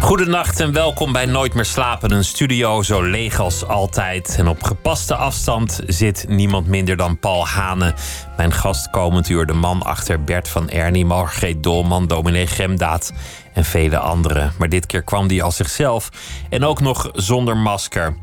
[0.00, 2.12] Goedenacht en welkom bij Nooit meer slapen.
[2.12, 4.36] Een studio zo leeg als altijd.
[4.38, 7.94] En op gepaste afstand zit niemand minder dan Paul Hane.
[8.36, 13.12] Mijn gast komend uur, de man achter Bert van Ernie, Margreet Dolman, dominee Gemdaad
[13.54, 14.52] en vele anderen.
[14.58, 16.08] Maar dit keer kwam hij als zichzelf
[16.50, 18.16] en ook nog zonder masker.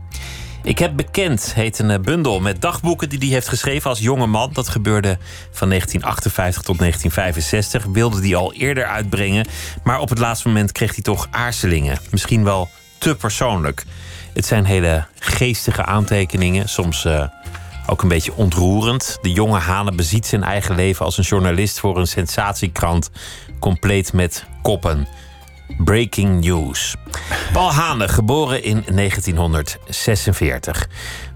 [0.68, 4.26] Ik heb bekend heet een eh, bundel met dagboeken die hij heeft geschreven als jonge
[4.26, 4.50] man.
[4.54, 5.18] Dat gebeurde
[5.52, 7.86] van 1958 tot 1965.
[7.86, 9.46] Wilde hij al eerder uitbrengen,
[9.84, 11.98] maar op het laatste moment kreeg hij toch aarzelingen.
[12.12, 13.86] Misschien wel te persoonlijk.
[14.34, 17.24] Het zijn hele geestige aantekeningen, soms uh,
[17.86, 19.18] ook een beetje ontroerend.
[19.22, 23.10] De jonge Hane beziet zijn eigen leven als een journalist voor een sensatiekrant,
[23.60, 25.08] compleet met koppen.
[25.78, 26.96] Breaking News.
[27.54, 30.90] Paul Hane, geboren in 1946.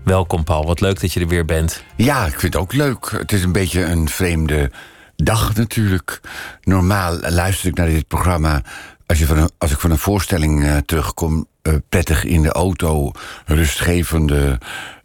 [0.04, 1.84] Welkom Paul, wat leuk dat je er weer bent.
[1.96, 3.12] Ja, ik vind het ook leuk.
[3.12, 4.72] Het is een beetje een vreemde
[5.16, 6.22] dag natuurlijk.
[6.62, 8.62] Normaal luister ik naar dit programma
[9.06, 11.50] als, je van als ik van een voorstelling uh, terugkom...
[11.64, 13.12] Uh, prettig in de auto,
[13.46, 14.60] rustgevende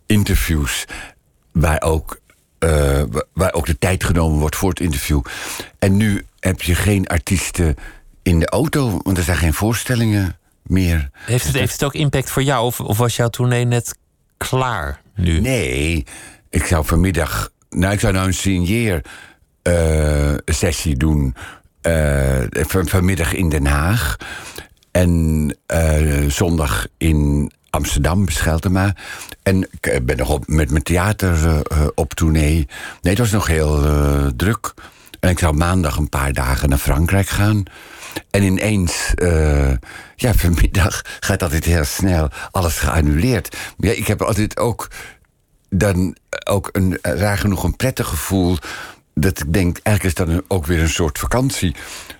[0.06, 0.84] interviews...
[1.52, 2.20] waar ook,
[2.58, 5.22] uh, waar ook de tijd genomen wordt voor het interview.
[5.78, 7.76] En nu heb je geen artiesten
[8.26, 11.10] in de auto, want er zijn geen voorstellingen meer.
[11.12, 13.98] Heeft het, heeft het ook impact voor jou of, of was jouw tournee net
[14.36, 15.40] klaar nu?
[15.40, 16.04] Nee,
[16.50, 17.50] ik zou vanmiddag.
[17.70, 19.04] Nou, ik zou nou een signeer
[19.62, 21.34] uh, sessie doen.
[21.82, 24.16] Uh, van, vanmiddag in Den Haag.
[24.90, 28.94] En uh, zondag in Amsterdam, Scheltema.
[29.42, 31.62] En ik ben nog op, met mijn theater
[31.94, 32.54] op tournee.
[33.02, 33.82] Nee, het was nog heel
[34.36, 34.74] druk.
[35.20, 37.64] En ik zou maandag een paar dagen naar Frankrijk gaan.
[38.30, 39.72] En ineens, uh,
[40.16, 43.56] ja, vanmiddag gaat altijd heel snel alles geannuleerd.
[43.78, 44.90] Ja, ik heb altijd ook
[45.68, 46.16] dan
[46.48, 48.56] ook een raar genoeg een prettig gevoel.
[49.14, 51.74] Dat ik denk, eigenlijk is dat ook weer een soort vakantie.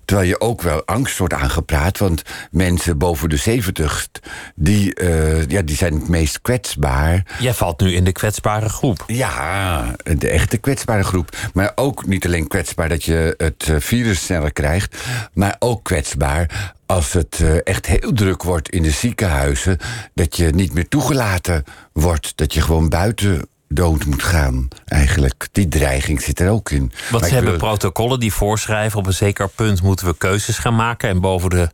[0.06, 1.99] Terwijl je ook wel angst wordt aangepraat.
[1.99, 4.09] Want mensen boven de 70,
[4.55, 7.27] die, uh, ja, die zijn het meest kwetsbaar.
[7.39, 9.05] Jij valt nu in de kwetsbare groep.
[9.06, 11.37] Ja, de echte kwetsbare groep.
[11.53, 14.97] Maar ook niet alleen kwetsbaar dat je het eh, virus sneller krijgt.
[15.33, 19.78] Maar ook kwetsbaar als het uh, echt heel druk wordt in de ziekenhuizen.
[20.15, 22.33] Dat je niet meer toegelaten wordt.
[22.37, 25.49] Dat je gewoon buiten dood moet gaan, eigenlijk.
[25.53, 26.93] Die dreiging zit er ook in.
[27.10, 28.99] Want ze hebben protocollen die voorschrijven...
[28.99, 31.09] op een zeker punt moeten we keuzes gaan maken...
[31.09, 31.71] en boven de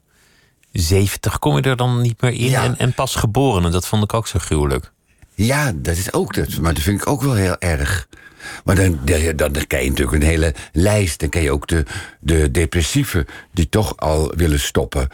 [0.72, 2.54] 70 kom je er dan niet meer in.
[2.54, 4.92] En, en pas geboren, dat vond ik ook zo gruwelijk.
[5.34, 6.58] Ja, dat is ook dat.
[6.60, 8.08] Maar dat vind ik ook wel heel erg.
[8.64, 11.20] Maar dan, dan, dan ken je natuurlijk een hele lijst.
[11.20, 11.84] Dan ken je ook de,
[12.20, 15.08] de depressieven die toch al willen stoppen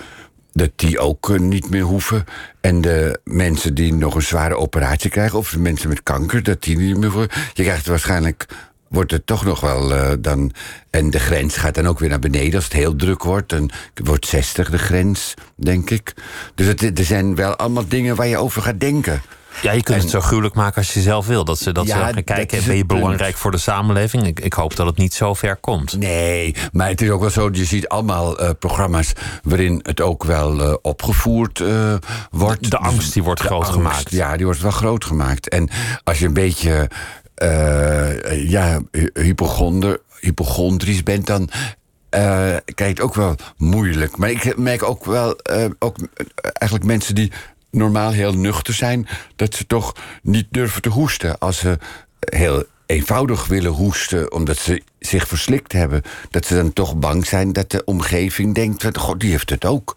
[0.58, 2.24] dat die ook uh, niet meer hoeven.
[2.60, 6.62] En de mensen die nog een zware operatie krijgen, of de mensen met kanker, dat
[6.62, 7.26] die niet meer voor.
[7.52, 8.46] Je krijgt waarschijnlijk.
[8.88, 10.52] Wordt het toch nog wel uh, dan.
[10.90, 13.48] En de grens gaat dan ook weer naar beneden als het heel druk wordt.
[13.48, 16.14] Dan wordt 60 de grens, denk ik.
[16.54, 19.22] Dus het, er zijn wel allemaal dingen waar je over gaat denken.
[19.62, 21.44] Ja, je kunt En- het zo gruwelijk maken als je zelf wil.
[21.44, 23.00] Dat ze, dat Ja, ze gaan kijken, ben je punt.
[23.00, 24.26] belangrijk voor de samenleving?
[24.26, 25.96] Ik, ik hoop dat het niet zo ver komt.
[25.98, 30.24] Nee, maar het is ook wel zo, je ziet allemaal eh, programma's waarin het ook
[30.24, 31.94] wel eh, opgevoerd eh,
[32.30, 32.70] wordt.
[32.70, 34.10] De angst die wordt De groot angst, gemaakt.
[34.10, 35.48] Ja, die wordt wel groot gemaakt.
[35.48, 35.68] En
[36.04, 36.90] als je een beetje
[38.34, 41.48] ja, hy- hypochonder, hypochondrisch bent, dan
[42.10, 44.16] je het ook wel moeilijk.
[44.16, 45.36] Maar ik merk ook wel,
[45.78, 45.96] ook
[46.42, 47.32] eigenlijk mensen die
[47.70, 51.78] normaal heel nuchter zijn, dat ze toch niet durven te hoesten als ze
[52.20, 56.02] heel eenvoudig willen hoesten omdat ze zich verslikt hebben.
[56.30, 59.96] Dat ze dan toch bang zijn dat de omgeving denkt: God, die heeft het ook.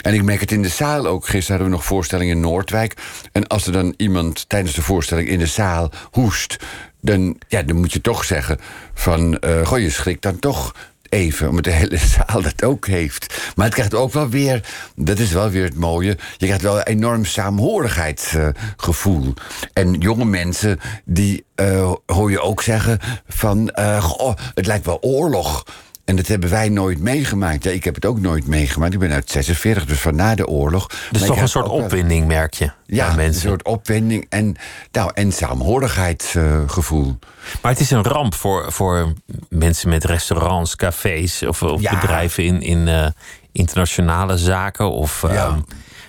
[0.00, 1.26] En ik merk het in de zaal ook.
[1.26, 2.96] Gisteren hadden we nog voorstelling in Noordwijk.
[3.32, 6.56] En als er dan iemand tijdens de voorstelling in de zaal hoest...
[7.00, 8.58] dan, ja, dan moet je toch zeggen
[8.94, 9.38] van...
[9.38, 10.74] eh goh, je schrikt dan toch
[11.10, 13.52] even, omdat de hele zaal dat ook heeft.
[13.54, 14.60] Maar het krijgt ook wel weer...
[14.96, 16.18] dat is wel weer het mooie...
[16.36, 19.34] je krijgt wel een enorm saamhorigheidsgevoel.
[19.72, 22.98] en jonge mensen, die eh, hoor je ook zeggen
[23.28, 23.70] van...
[23.70, 25.64] eh, het lijkt wel oorlog...
[26.10, 27.64] En dat hebben wij nooit meegemaakt.
[27.64, 28.92] Ja, ik heb het ook nooit meegemaakt.
[28.92, 30.86] Ik ben uit 46, dus van na de oorlog.
[31.10, 32.70] Dus toch een soort wel- opwinding, merk je.
[32.86, 34.56] Ja, een soort opwinding en,
[34.92, 37.18] nou, en saamhorigheidsgevoel.
[37.62, 39.12] Maar het is een ramp voor, voor
[39.48, 42.00] mensen met restaurants, cafés of, of Ja.
[42.00, 43.06] bedrijven in, in eh,
[43.52, 44.90] internationale zaken.
[44.90, 45.56] Of, Ja.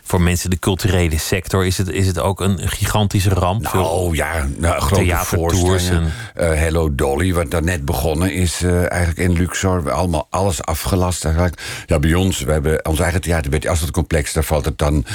[0.04, 3.62] Voor mensen de culturele sector is het, is het ook een gigantische ramp.
[3.62, 6.12] Nou Veel ja, nou, grote voorstellingen.
[6.34, 9.92] Eh, Hello Dolly, wat daar net begonnen is, eh, eigenlijk in Luxor.
[9.92, 11.84] Allemaal alles afgelast eigenlijk.
[11.86, 14.34] Ja, bij ons, we hebben ons eigen theater bij het Asselcomplex.
[14.34, 15.06] Daar valt het dan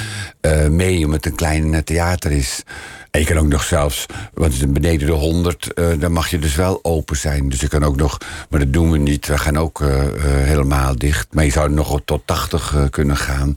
[0.41, 2.63] eh, mee, omdat het een klein theater is.
[3.11, 6.29] En je kan ook nog zelfs, want het is beneden de 100, eh, dan mag
[6.29, 7.49] je dus wel open zijn.
[7.49, 8.17] Dus je kan ook nog,
[8.49, 9.27] maar dat doen we niet.
[9.27, 9.83] We gaan ook
[10.21, 11.27] helemaal dicht.
[11.31, 13.53] Maar je zou nog tot 80 eh, kunnen gaan.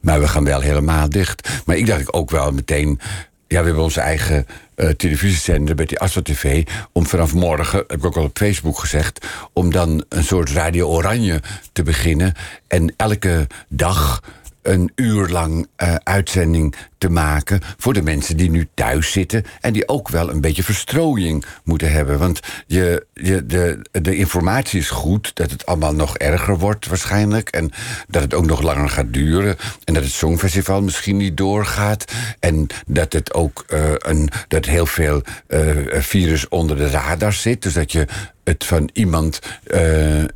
[0.00, 1.48] Maar we gaan wel helemaal dicht.
[1.64, 3.00] Maar ik dacht ook wel meteen.
[3.48, 6.66] Ja, we hebben onze eigen eh, televisiezender bij die Astro TV.
[6.92, 9.26] Om vanaf morgen, heb ik ook al op Facebook gezegd.
[9.52, 11.40] om dan een soort Radio Oranje
[11.72, 12.34] te beginnen.
[12.66, 14.22] En elke dag
[14.70, 19.72] een uur lang eh, uitzending te maken voor de mensen die nu thuis zitten en
[19.72, 22.18] die ook wel een beetje verstrooiing moeten hebben.
[22.18, 27.48] Want je, je, de, de informatie is goed, dat het allemaal nog erger wordt waarschijnlijk
[27.48, 27.70] en
[28.08, 32.66] dat het ook nog langer gaat duren en dat het Songfestival misschien niet doorgaat en
[32.86, 37.72] dat het ook eh, een, dat heel veel eh, virus onder de radar zit, dus
[37.72, 38.06] dat je
[38.44, 39.40] het van iemand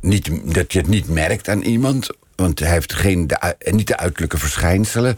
[0.01, 3.97] niet, dat je het niet merkt aan iemand want hij heeft geen, ui- niet de
[3.97, 5.17] uiterlijke verschijnselen.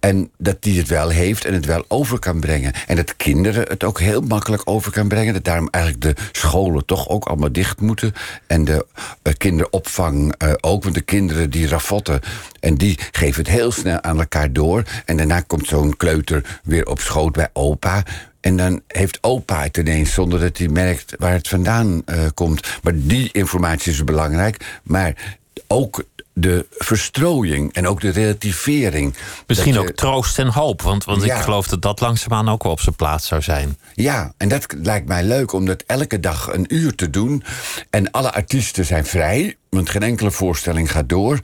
[0.00, 2.72] En dat hij het wel heeft en het wel over kan brengen.
[2.86, 5.32] En dat kinderen het ook heel makkelijk over kan brengen.
[5.32, 8.12] Dat daarom eigenlijk de scholen toch ook allemaal dicht moeten.
[8.46, 8.86] En de
[9.22, 10.82] eh, kinderopvang eh, ook.
[10.82, 12.20] Want de kinderen die ravotten.
[12.60, 14.82] En die geven het heel snel aan elkaar door.
[15.04, 18.02] En daarna komt zo'n kleuter weer op schoot bij opa.
[18.40, 22.68] En dan heeft opa het ineens zonder dat hij merkt waar het vandaan eh, komt.
[22.82, 24.80] Maar die informatie is belangrijk.
[24.82, 26.04] Maar ook
[26.40, 29.14] de verstrooiing en ook de relativering.
[29.46, 30.82] Misschien ook je- troost en hoop.
[30.82, 31.36] Want, want Ja.
[31.36, 33.78] ik geloof dat dat langzaamaan ook wel op zijn plaats zou zijn.
[33.94, 37.42] Ja, en dat lijkt mij leuk om dat elke dag een uur te doen.
[37.90, 41.38] En alle artiesten zijn vrij, want geen enkele voorstelling gaat door.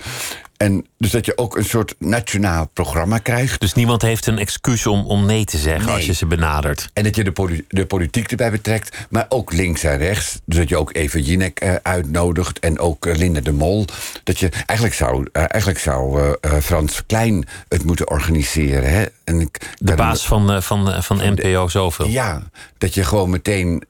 [0.57, 3.61] En dus dat je ook een soort nationaal programma krijgt.
[3.61, 5.95] Dus niemand heeft een excuus om, om nee te zeggen Nee.
[5.95, 6.89] als je ze benadert.
[6.93, 10.39] En dat je de, poli- de politiek erbij betrekt, maar ook links en rechts.
[10.45, 13.85] Dus dat je ook Eva Jinek eh, uitnodigt en ook eh, Linda de Mol.
[14.25, 18.91] Dat je, eigenlijk zou, eh, eigenlijk zou Frans Klein het moeten organiseren.
[18.93, 19.05] Hè?
[19.25, 22.07] En ik, De baas van, van, van NPO zoveel.
[22.07, 22.43] Ja,
[22.79, 23.83] dat je gewoon meteen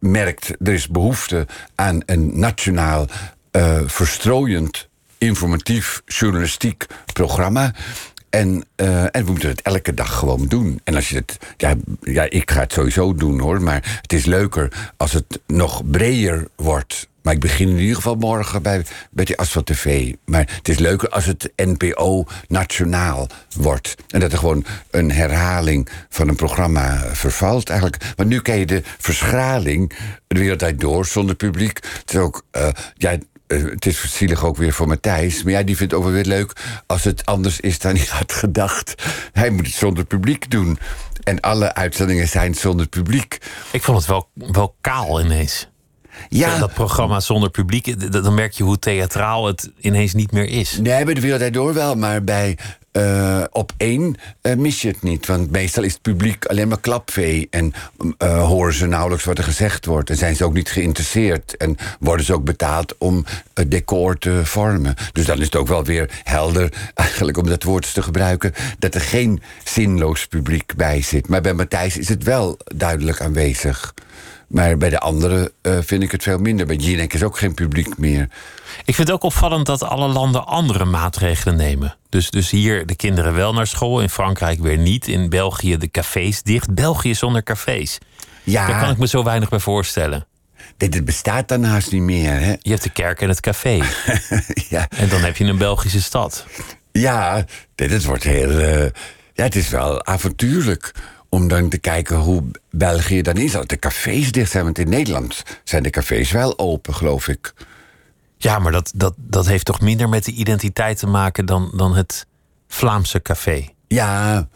[0.00, 3.06] merkt, er is behoefte aan een nationaal
[3.86, 4.88] verstrooiend,
[5.20, 7.74] informatief, journalistiek programma.
[8.30, 10.80] En, eh, en we moeten het elke dag gewoon doen.
[10.84, 11.38] En als je het.
[11.56, 13.62] Ja, ja, ik ga het sowieso doen hoor.
[13.62, 17.08] Maar het is leuker als het nog breder wordt.
[17.22, 20.14] Maar ik begin in ieder geval morgen bij, bij die Asphalt TV.
[20.24, 23.94] Maar het is leuker als het NPO nationaal wordt.
[24.08, 28.02] En dat er gewoon een herhaling van een programma vervalt eigenlijk.
[28.16, 29.92] Want nu ken je de verschraling
[30.26, 31.76] de wereld door zonder publiek.
[32.00, 32.44] Het is ook.
[32.50, 33.18] eh, ja,
[33.50, 35.42] eh, het is zielig ook weer voor Matthijs.
[35.42, 36.52] Maar ja, die vindt ook wel weer leuk
[36.86, 38.94] als het anders is dan hij had gedacht.
[39.32, 40.78] Hij moet het zonder publiek doen.
[41.24, 43.38] En alle uitzendingen zijn zonder publiek.
[43.70, 45.68] Ik vond het wel, wel kaal ineens.
[46.28, 50.78] Ja, Dat programma zonder publiek, dan merk je hoe theatraal het ineens niet meer is.
[50.78, 52.58] Nee, bij de Wereld Door wel, maar bij
[52.92, 55.26] eh, op één eh, mis je het niet.
[55.26, 57.46] Want meestal is het publiek alleen maar klapvee.
[57.50, 57.72] En
[58.18, 60.10] eh, horen ze nauwelijks wat er gezegd wordt.
[60.10, 61.56] En zijn ze ook niet geïnteresseerd.
[61.56, 64.94] En worden ze ook betaald om het decor te vormen.
[65.12, 68.52] Dus dan is het ook wel weer helder, eigenlijk om dat woord te gebruiken...
[68.78, 71.28] dat er geen zinloos publiek bij zit.
[71.28, 73.94] Maar bij Matthijs is het wel duidelijk aanwezig.
[74.50, 76.66] Maar bij de anderen eh, vind ik het veel minder.
[76.66, 78.28] Bij Jinek is ook geen publiek meer.
[78.84, 81.96] Ik vind het ook opvallend dat alle landen andere maatregelen nemen.
[82.08, 85.08] Dus, dus hier de kinderen wel naar school, in Frankrijk weer niet.
[85.08, 86.74] In België de cafés dicht.
[86.74, 87.98] België zonder cafés.
[88.42, 90.26] Ja, Daar kan ik me zo weinig bij voorstellen.
[90.76, 92.50] dit, dit bestaat daarnaast niet meer, hè?
[92.60, 93.80] Je hebt de kerk en het café.
[94.68, 96.46] ja, En dan heb je een Belgische stad.
[96.92, 98.50] ja dit, wordt heel.
[98.58, 98.82] eh,
[99.34, 100.94] ja, het is wel avontuurlijk
[101.30, 103.56] om dan te kijken hoe België dan is.
[103.56, 107.54] Als de cafés dicht zijn, want in Nederland zijn de cafés wel open, geloof ik.
[108.36, 111.94] Ja, maar dat, dat, dat heeft toch minder met de identiteit te maken dan, dan
[111.96, 112.26] het
[112.68, 113.68] Vlaamse café.
[113.88, 114.48] Ja,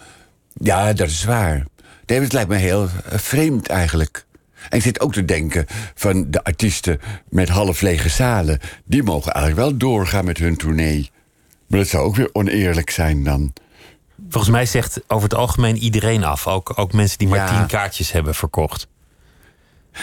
[0.53, 1.67] ja, dat is waar.
[2.07, 4.27] Nee, het lijkt me heel eh, vreemd eigenlijk.
[4.69, 8.61] En ik zit ook te denken van de artiesten met half lege zalen.
[8.85, 11.11] Die mogen eigenlijk wel doorgaan met hun tournee.
[11.67, 13.53] Maar dat zou ook weer oneerlijk zijn dan.
[14.35, 16.47] Volgens mij zegt over het algemeen iedereen af.
[16.47, 17.59] Ook, ook mensen die maar Ja.
[17.59, 18.87] tien kaartjes hebben verkocht.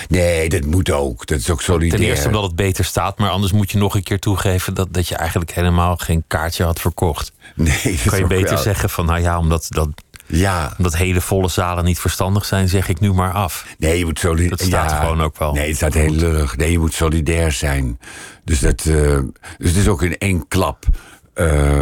[0.08, 1.26] Nee, dat moet ook.
[1.26, 2.00] Dat is ook solidair.
[2.00, 4.94] Ten eerste omdat het beter staat, maar anders moet je nog een keer toegeven dat,
[4.94, 7.32] dat je eigenlijk helemaal geen kaartje had verkocht.
[7.56, 9.90] Nee, dat Kan je beter wel- zeggen van nou ja, omdat, dat,
[10.26, 13.66] Ja, omdat hele volle zalen niet verstandig zijn, zeg ik nu maar af.
[13.78, 14.50] nee, je moet solidair...
[14.50, 15.54] Dat staat gewoon ook wel.
[15.54, 16.58] Nee, het staat heel lullig.
[16.58, 18.00] Nee, je moet solidair zijn.
[18.44, 19.20] Dus, dat, eh,
[19.58, 20.86] dus het is ook in één klap.
[21.34, 21.82] eh,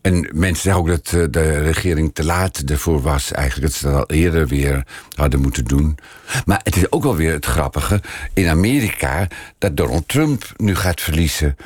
[0.00, 3.32] En mensen zeggen ook dat eh, de regering te laat ervoor was.
[3.32, 5.98] Eigenlijk dat ze dat al eerder weer hadden moeten doen.
[6.44, 8.00] Maar het is ook wel weer het grappige
[8.34, 9.26] in Amerika
[9.58, 11.56] dat Donald Trump nu gaat verliezen.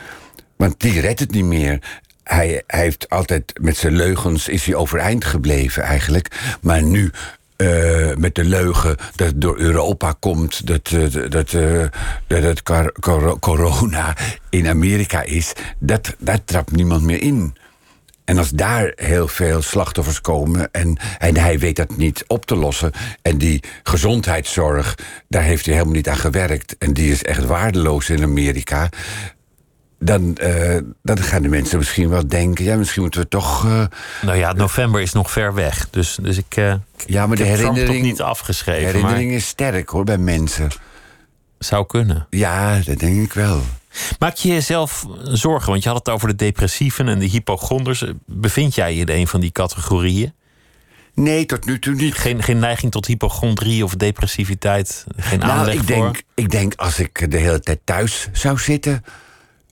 [0.56, 1.78] Want die redt het niet meer.
[2.22, 6.56] Hij, hij heeft altijd met zijn leugens is hij overeind gebleven eigenlijk.
[6.60, 7.10] Maar nu
[7.56, 11.84] uh, met de leugen dat het door Europa komt, dat, uh, dat, uh,
[12.26, 12.62] dat het
[13.40, 14.16] corona
[14.50, 17.56] in Amerika is, dat, daar trapt niemand meer in.
[18.24, 22.56] En als daar heel veel slachtoffers komen en, en hij weet dat niet op te
[22.56, 22.92] lossen.
[23.22, 24.94] En die gezondheidszorg,
[25.28, 26.78] daar heeft hij helemaal niet aan gewerkt.
[26.78, 28.88] En die is echt waardeloos in Amerika.
[29.98, 33.64] Dan, uh, dan gaan de mensen misschien wel denken: ja, misschien moeten we toch.
[33.64, 33.84] Uh,
[34.22, 35.90] nou ja, november is nog ver weg.
[35.90, 36.56] Dus, dus ik.
[36.56, 36.74] Uh,
[37.06, 38.02] ja, maar de herinnering.
[38.02, 38.92] niet afgeschreven.
[38.92, 40.68] De herinnering is sterk hoor bij mensen.
[41.58, 42.26] Zou kunnen.
[42.30, 43.62] Ja, dat denk ik wel.
[44.18, 45.70] Maak je jezelf zorgen?
[45.70, 48.04] Want je had het over de depressieven en de hypochonders.
[48.26, 50.32] Bevind jij je in een van die categorieën?
[51.14, 52.14] Nee, tot nu toe niet.
[52.14, 55.04] Geen, geen neiging tot hypochondrie of depressiviteit?
[55.16, 55.86] Geen nou, aanleg ik voor?
[55.86, 59.04] denk, ik denk als ik de hele tijd thuis zou zitten...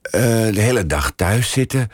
[0.04, 0.20] Uh,
[0.52, 1.90] de hele dag thuis zitten...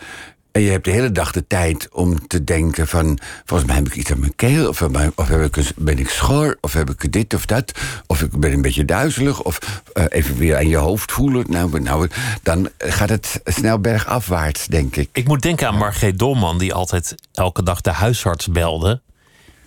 [0.59, 3.19] En je hebt de hele dag de tijd om te denken van...
[3.45, 4.83] volgens mij heb ik iets aan mijn keel, of,
[5.15, 6.59] of heb ik, ben ik schor...
[6.61, 7.73] of heb ik dit of dat,
[8.07, 9.43] of ik ben een beetje duizelig...
[9.43, 11.45] of uh, even weer aan je hoofd voelen.
[11.49, 12.09] Nou, nou,
[12.43, 15.09] dan gaat het snel bergafwaarts, denk ik.
[15.13, 16.59] Ik moet denken aan Margreet Dolman...
[16.59, 19.01] die altijd elke dag de huisarts belde...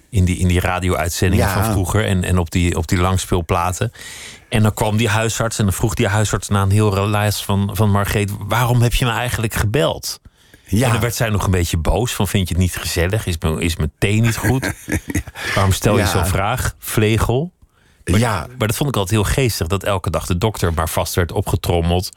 [0.10, 1.64] in die, in die radio-uitzendingen Ja.
[1.64, 2.06] van vroeger...
[2.06, 3.92] en, en op, die, op die langspeelplaten.
[4.50, 6.48] En dan kwam die huisarts en dan vroeg die huisarts...
[6.48, 8.32] na een heel relaas van, van Margreet...
[8.48, 10.20] waarom heb je me eigenlijk gebeld?
[10.80, 10.86] Ja.
[10.86, 13.26] En dan werd zij nog een beetje boos van vind je het niet gezellig?
[13.26, 14.72] Is mijn, is mijn thee niet goed?
[15.56, 16.08] Waarom stel je Ja.
[16.10, 16.76] zo'n vraag?
[16.80, 17.52] Vlegel?
[18.06, 18.48] Maar, Ja.
[18.58, 19.68] maar dat vond ik altijd heel geestig...
[19.68, 22.10] dat elke dag de dokter maar vast werd opgetrommeld...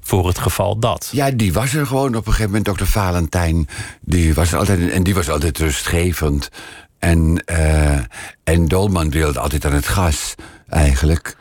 [0.00, 1.08] voor het geval dat.
[1.12, 3.68] Ja, die was er gewoon op een gegeven moment, dokter Valentijn.
[4.00, 6.48] Die was altijd, en die was altijd rustgevend.
[6.98, 7.98] En, eh,
[8.44, 10.34] en Dolman wilde altijd aan het gas,
[10.68, 11.36] eigenlijk.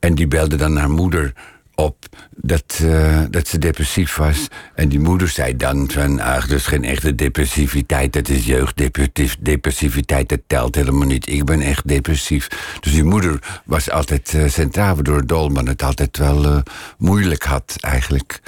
[0.00, 1.32] En die belde dan haar moeder
[1.76, 4.48] op dat, eh, dat ze depressief was.
[4.74, 6.20] En die moeder zei dan van...
[6.20, 10.28] ach, dat is geen echte depressiviteit, dat is jeugddepressiviteit.
[10.28, 11.28] Dat telt helemaal niet.
[11.28, 12.48] Ik ben echt depressief.
[12.80, 14.94] Dus die moeder was altijd eh, centraal...
[14.94, 16.58] waardoor Dolman het altijd wel eh,
[16.98, 18.40] moeilijk had, eigenlijk.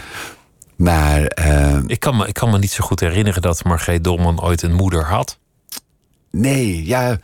[0.76, 1.20] Maar...
[1.86, 4.74] Ik kan, me, ik kan me niet zo goed herinneren dat Margreet Dolman ooit een
[4.74, 5.38] moeder had.
[6.30, 7.18] Nee, ja.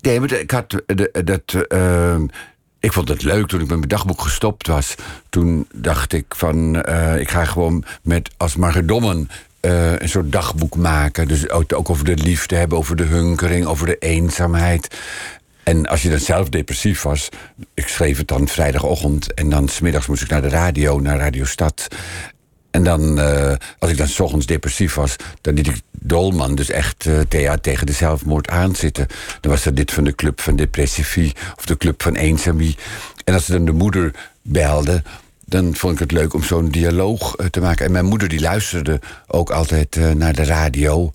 [0.00, 0.82] Nee, maar ik had
[1.24, 1.66] dat.
[2.86, 4.94] Ik vond het leuk toen ik met mijn dagboek gestopt was.
[5.28, 6.82] Toen dacht ik van.
[6.82, 9.28] eh, ik ga gewoon met als Margedommen.
[9.60, 11.28] eh een soort dagboek maken.
[11.28, 14.96] Dus ook, ook over de liefde hebben, over de hunkering, over de eenzaamheid.
[15.62, 17.28] En als je dan zelf depressief was,
[17.74, 21.44] ik schreef het dan vrijdagochtend en dan smiddags moest ik naar de radio, naar Radio
[21.44, 21.88] Stad.
[22.76, 26.70] En dan, eh, als ik dan 's ochtends depressief was, dan liet ik Dolman dus
[26.70, 29.06] echt eh, thea tegen de zelfmoord aanzitten.
[29.40, 32.76] Dan was dat dit van de club van depressivie of de club van eenzamie.
[33.24, 35.02] En als ze dan de moeder belde,
[35.44, 37.86] dan vond ik het leuk om zo'n dialoog eh, te maken.
[37.86, 41.10] En mijn moeder die luisterde ook altijd naar de radio.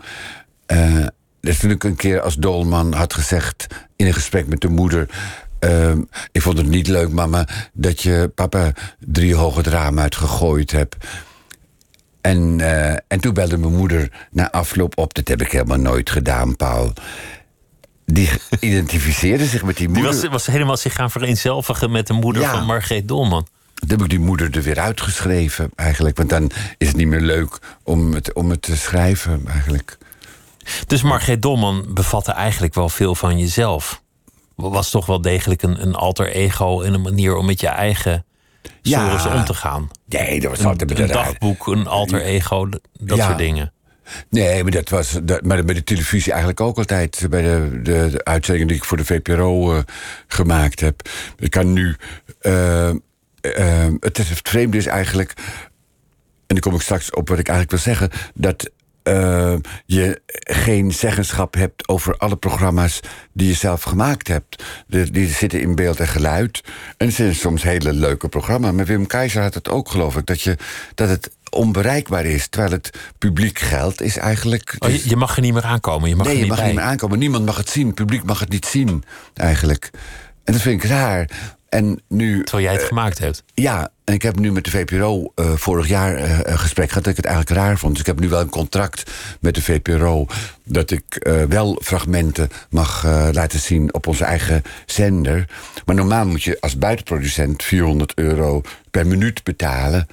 [0.66, 1.06] Eh,
[1.42, 5.10] dus toen ik een keer als Dolman had gezegd in een gesprek met de moeder.
[6.32, 10.96] ik vond het niet leuk, mama, dat je papa drie hoge raam uitgegooid hebt.
[12.22, 15.14] En, eh, en toen belde mijn moeder na afloop op.
[15.14, 16.94] Dat heb ik helemaal nooit gedaan, Paul.
[18.06, 20.22] Die identificeerde zich met die Die moeder.
[20.22, 22.52] was, was helemaal zich gaan vereenzelvigen met de moeder Ja.
[22.52, 23.48] van Margreet Dolman.
[23.76, 26.18] Toen heb ik die moeder er weer uitgeschreven, eigenlijk.
[26.18, 29.98] Want dan is het niet meer leuk om het, om het te schrijven, eigenlijk.
[30.88, 34.02] Dus Margreet Dolman bevatte eigenlijk wel veel van jezelf.
[34.56, 38.26] Was toch wel degelijk een, een alter ego en een manier om met je eigen
[38.82, 39.36] Ja.
[39.36, 39.90] om te gaan.
[40.06, 43.26] Nee, dat was Een, altijd dagboek, een alter ego, dat Ja.
[43.26, 43.74] soort dingen.
[44.30, 47.26] Nee, maar dat was dat, maar bij de televisie eigenlijk ook altijd.
[47.30, 49.82] Bij de, de, de uitzendingen die ik voor de VPRO eh,
[50.28, 51.10] gemaakt heb.
[51.38, 51.96] Ik kan nu.
[52.40, 52.96] eh, eh,
[54.00, 55.34] het, is- het vreemde is eigenlijk.
[56.48, 58.10] En dan kom ik straks op wat ik eigenlijk wil zeggen.
[58.34, 58.70] Dat
[59.04, 59.54] eh,
[59.86, 63.00] je geen zeggenschap hebt over alle programma's
[63.34, 64.64] die je zelf gemaakt hebt.
[64.88, 66.62] De, die zitten in beeld en geluid.
[66.98, 68.72] En het zijn soms hele leuke programma's.
[68.72, 70.58] Maar Wim Keizer had het ook, geloof ik, dat, je,
[70.96, 72.48] dat het onbereikbaar is.
[72.48, 74.76] Terwijl het publiek geld is eigenlijk.
[74.80, 76.10] Oh, je, je mag er niet meer aankomen.
[76.10, 76.72] Je mag nee, er je niet mag bij.
[76.72, 77.20] niet meer aankomen.
[77.20, 77.86] Niemand mag het zien.
[77.86, 79.04] Het publiek mag het niet zien,
[79.34, 79.90] eigenlijk.
[80.44, 81.30] En dat vind ik raar.
[81.72, 82.44] En nu.
[82.44, 83.44] Terwijl jij het gemaakt hebt.
[83.54, 87.04] Ja, en ik heb nu met de VPRO eh, vorig jaar eh, een gesprek gehad
[87.04, 87.92] dat ik het eigenlijk raar vond.
[87.92, 90.26] Dus ik heb nu wel een contract met de VPRO
[90.64, 95.46] dat ik eh, wel fragmenten mag eh, laten zien op onze eigen zender.
[95.86, 98.62] Maar normaal moet je als buitenproducent 400 euro
[98.92, 100.08] per minuut betalen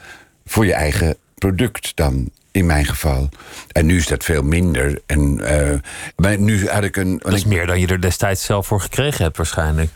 [0.46, 2.30] voor je eigen product dan.
[2.50, 3.28] in mijn geval.
[3.72, 5.00] En nu is dat veel minder.
[5.06, 5.78] En, eh,
[6.16, 7.18] maar nu had ik een.
[7.22, 9.90] Dat is meer dan je er destijds zelf voor gekregen hebt, waarschijnlijk.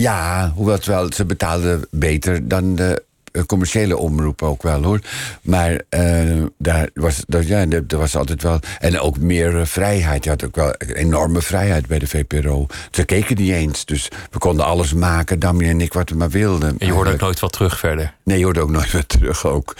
[0.00, 3.02] Ja, hoewel het wel, ze betaalden beter dan de
[3.32, 5.00] eh, commerciële omroep ook wel hoor.
[5.42, 8.60] Maar uh, daar was, dat, ja, er was altijd wel.
[8.78, 10.24] En ook meer vrijheid.
[10.24, 12.66] Je had ook wel enorme vrijheid bij de VPRO.
[12.90, 13.84] Ze keken niet eens.
[13.84, 16.78] Dus we konden alles maken, Damien en ik, wat we maar wilden.
[16.78, 18.14] En je hoorde ook nooit wat terug verder?
[18.24, 19.76] Nee, je hoorde ook nooit wat terug ook.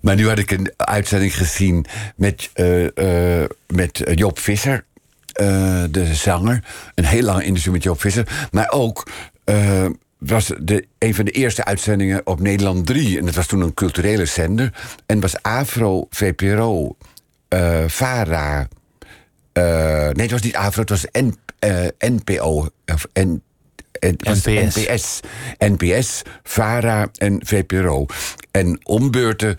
[0.00, 4.84] Maar nu had ik een uitzending gezien met, uh, met Job Visser.
[5.90, 6.64] De zanger.
[6.94, 8.48] Een heel lang interview met Job Visser.
[8.50, 9.06] Maar ook
[10.18, 13.18] was de, een van de eerste uitzendingen op Nederland 3.
[13.18, 14.72] En dat was toen een culturele zender.
[15.06, 16.96] En was Afro, VPRO,
[17.48, 18.68] uh, VARA.
[19.52, 21.34] Nee, het was niet Afro, het was N,
[21.98, 22.68] NPO.
[22.86, 23.42] Of N,
[24.00, 24.44] NPS.
[24.44, 25.20] NPS.
[25.58, 28.06] NPS, VARA en VPRO.
[28.50, 29.56] En ombeurten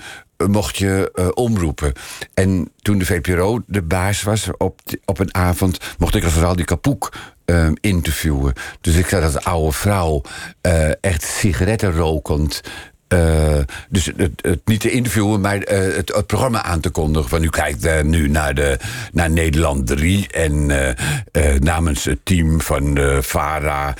[0.47, 1.93] mocht je uh, omroepen.
[2.33, 5.77] En toen de VPRO de baas was op, op een avond...
[5.97, 7.13] mocht ik vooral die kapoek
[7.45, 8.53] uh, interviewen.
[8.81, 10.21] Dus ik zat als oude vrouw,
[10.61, 12.61] uh, echt sigaretten rokend...
[13.13, 13.57] Uh,
[13.89, 17.29] dus het, het, niet te interviewen, maar uh, het, programma aan te kondigen.
[17.29, 18.77] Van u kijkt uh, nu naar, de,
[19.11, 20.27] naar Nederland 3.
[20.27, 20.71] En
[21.59, 23.93] namens het team van VARA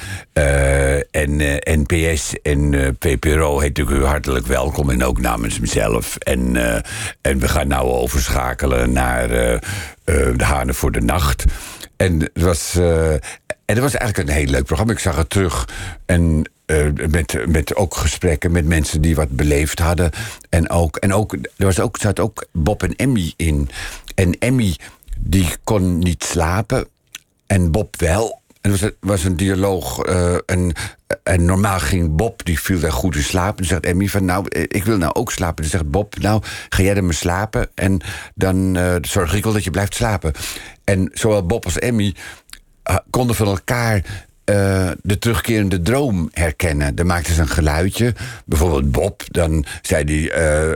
[1.12, 4.90] en NPS en PPRO heet ik u hartelijk welkom.
[4.90, 6.16] En ook namens mezelf.
[6.16, 6.56] En,
[7.22, 9.28] en we gaan nou overschakelen naar
[10.36, 11.44] de Hanen voor de Nacht.
[11.98, 12.76] En het was.
[12.76, 13.20] en
[13.66, 14.94] het was eigenlijk een heel leuk programma.
[14.94, 15.68] Ik zag het terug.
[16.06, 20.12] En uh, met, met ook gesprekken met mensen die wat beleefd hadden.
[20.50, 23.70] En ook, en ook, er was ook, zat ook Bob en Emmy in.
[24.16, 24.76] En Emmy,
[25.18, 26.88] die kon niet slapen.
[27.48, 28.42] En Bob wel.
[28.62, 30.08] En er was, was een dialoog.
[30.08, 30.74] Uh, en,
[31.24, 33.50] en normaal ging Bob, die viel daar goed in slaap.
[33.50, 35.62] En dan zegt Emmy van, nou, ik wil nou ook slapen.
[35.62, 37.70] Dan zegt Bob, nou, ga jij er maar slapen.
[37.76, 38.02] En
[38.36, 40.34] dan zorg ik wel dat je blijft slapen.
[40.84, 42.16] En zowel Bob als Emmy
[43.10, 46.96] konden van elkaar uh, de terugkerende droom herkennen.
[46.96, 48.14] Dan maakte ze een geluidje.
[48.46, 50.40] Bijvoorbeeld Bob, dan zei hij...
[50.42, 50.74] Uh,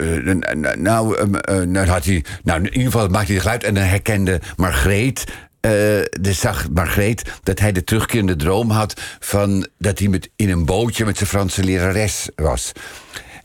[0.00, 0.34] uh,
[0.74, 1.30] nou,
[1.72, 2.24] dan had hij...
[2.42, 3.64] Nou, in ieder geval maakte hij een geluid...
[3.64, 5.24] en dan herkende Margreet...
[5.60, 9.00] de zag Margreet dat hij de terugkerende droom had...
[9.18, 12.72] van dat hij met, in een bootje met zijn Franse lerares was.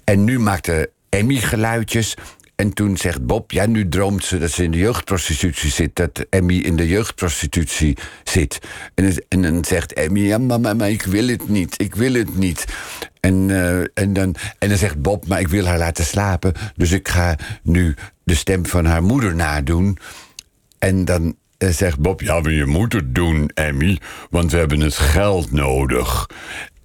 [0.03, 2.15] En nu maakte Emmy geluidjes...
[2.55, 5.95] En toen zegt Bob, ja, nu droomt ze dat ze in de jeugdprostitutie zit.
[5.95, 8.59] Dat Emmy in de jeugdprostitutie zit.
[8.93, 11.81] En, en dan zegt Emmy, ja, mama, maar ik wil het niet.
[11.81, 12.65] Ik wil het niet.
[13.19, 16.53] En, uh, en, dan, en dan zegt Bob, maar ik wil haar laten slapen.
[16.75, 19.97] Dus ik ga nu de stem van haar moeder nadoen.
[20.79, 23.99] En dan uh, zegt Bob, ja, maar je moet het doen, Emmy.
[24.29, 26.29] Want we hebben het geld nodig.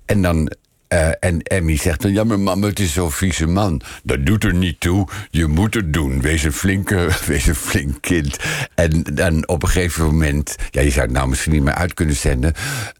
[0.04, 0.50] En dan
[0.92, 3.81] uh, en Emmy zegt dan, ja maar mama, het is zo'n vieze man.
[4.03, 6.20] Dat doet er niet toe, je moet het doen.
[6.20, 8.37] Wees een, flinke, wees een flink kind.
[8.74, 10.57] En dan op een gegeven moment...
[10.70, 12.55] ja, je zou het nou misschien niet meer uit kunnen zenden...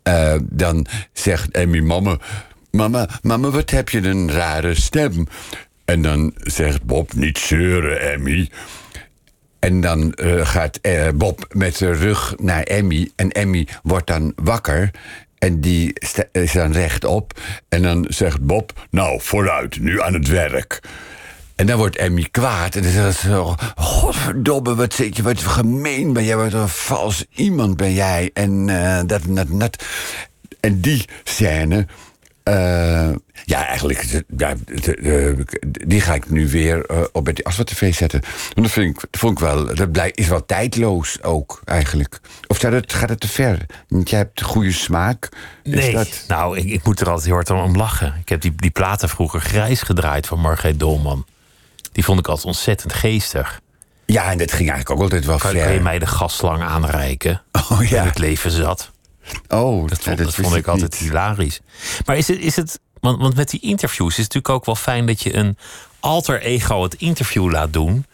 [0.09, 2.19] Uh, dan zegt Emmy, mama,
[2.71, 5.27] mama, mama, wat heb je een rare stem.
[5.85, 8.51] En dan zegt Bob, niet zeuren, Emmy...
[9.59, 10.81] En dan uh, gaat
[11.15, 13.11] Bob met de rug naar Emmy.
[13.17, 14.91] En Emmy wordt dan wakker.
[15.41, 15.93] En die
[16.33, 17.41] is dan rechtop.
[17.69, 20.81] En dan zegt Bob, nou, vooruit, nu aan het werk.
[21.57, 22.75] En dan wordt Emmy kwaad.
[22.75, 27.25] En dan zegt ze, godverdomme, wat zit je, wat gemeen ben jij, wat een vals
[27.35, 28.31] iemand ben jij.
[28.33, 29.85] En uh, dat, dat, dat.
[30.61, 31.87] En die scène,
[32.45, 33.11] uh,
[33.45, 34.55] ja, eigenlijk, ja,
[35.63, 38.23] die ga ik nu weer uh, op het Aswat TV zetten.
[38.55, 42.21] En dat, vind ik, vond ik wel, dat blijkt, is wel tijdloos ook, eigenlijk.
[42.47, 43.67] Of zou dat, gaat het te ver?
[43.89, 45.29] Want jij hebt goede smaak.
[45.65, 46.25] Nee, dat...
[46.29, 48.15] nou, ik, ik, moet er altijd heel hard om lachen.
[48.21, 51.27] Ik heb die, die platen vroeger grijs gedraaid van Margreet Dolman.
[51.93, 53.61] Die vond ik altijd ontzettend geestig.
[54.07, 55.63] Ja, en dat ging eigenlijk ook altijd wel kan, ver.
[55.63, 57.43] Kan je mij de gaslang aanreiken?
[57.71, 58.05] Oh ja.
[58.05, 58.91] het leven zat.
[59.49, 61.61] Oh, dat vond, dat vond ik altijd hilarisch.
[62.07, 64.75] Maar is het, is het want, want met die interviews is het natuurlijk ook wel
[64.75, 65.57] fijn dat je een
[66.01, 68.07] alter ego het interview laat doen.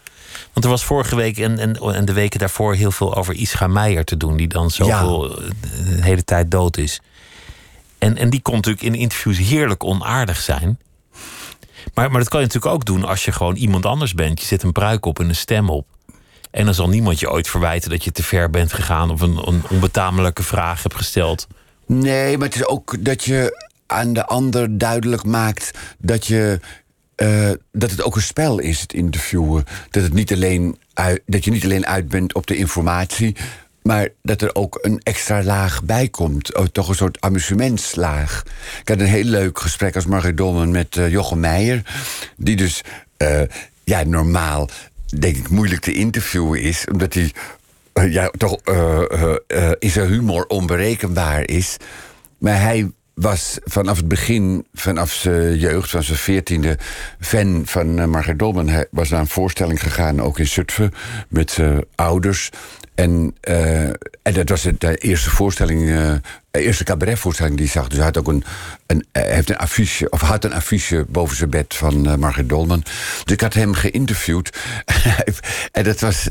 [0.53, 3.67] Want er was vorige week en, en, en de weken daarvoor heel veel over Ischa
[3.67, 5.49] Meijer te doen, die dan zoveel ja.
[5.71, 7.01] de hele tijd dood is.
[7.97, 10.79] En, en die kon natuurlijk in interviews heerlijk onaardig zijn.
[11.93, 14.39] Maar, maar dat kan je natuurlijk ook doen als je gewoon iemand anders bent.
[14.39, 15.85] Je zet een pruik op en een stem op.
[16.51, 19.63] En dan zal niemand je ooit verwijten dat je te ver bent gegaan of een,
[19.69, 21.47] onbetamelijke vraag hebt gesteld.
[21.85, 26.59] Nee, maar het is ook dat je aan de ander duidelijk maakt dat je.
[27.15, 29.63] Uh, dat het ook een spel is, het interviewen.
[29.89, 30.77] Dat, het niet alleen
[31.25, 33.35] dat je niet alleen uit bent op de informatie,
[33.81, 36.55] maar dat er ook een extra laag bij komt.
[36.55, 38.43] Oh, toch een soort amusementslaag.
[38.81, 41.81] Ik had een heel leuk gesprek als Margaret Dolman met uh, Jochem Meijer.
[42.35, 42.81] Die dus,
[43.17, 43.41] uh,
[43.83, 44.69] ja, normaal
[45.19, 46.85] denk ik, moeilijk te interviewen is.
[46.91, 47.31] Omdat hij
[47.93, 51.77] eh, ja, toch eh, eh, in zijn humor onberekenbaar is.
[52.37, 56.77] Maar hij was vanaf het begin, vanaf zijn jeugd, van zijn veertiende...
[57.19, 58.67] fan van uh, Margaret Dolman.
[58.67, 60.91] Hij was naar een voorstelling gegaan, ook in Zutphen...
[61.29, 62.49] met zijn ouders.
[62.97, 63.87] En, eh,
[64.21, 66.13] en dat was de eerste voorstelling, eh,
[66.51, 67.87] de eerste cabaretvoorstelling die hij zag.
[67.87, 68.43] Dus hij had ook een,
[68.85, 72.49] een, hij heeft een affiche, of had een affiche boven zijn bed van eh, Margaret
[72.49, 72.83] Dolman.
[73.23, 74.57] Dus ik had hem geïnterviewd.
[75.71, 76.29] en dat was.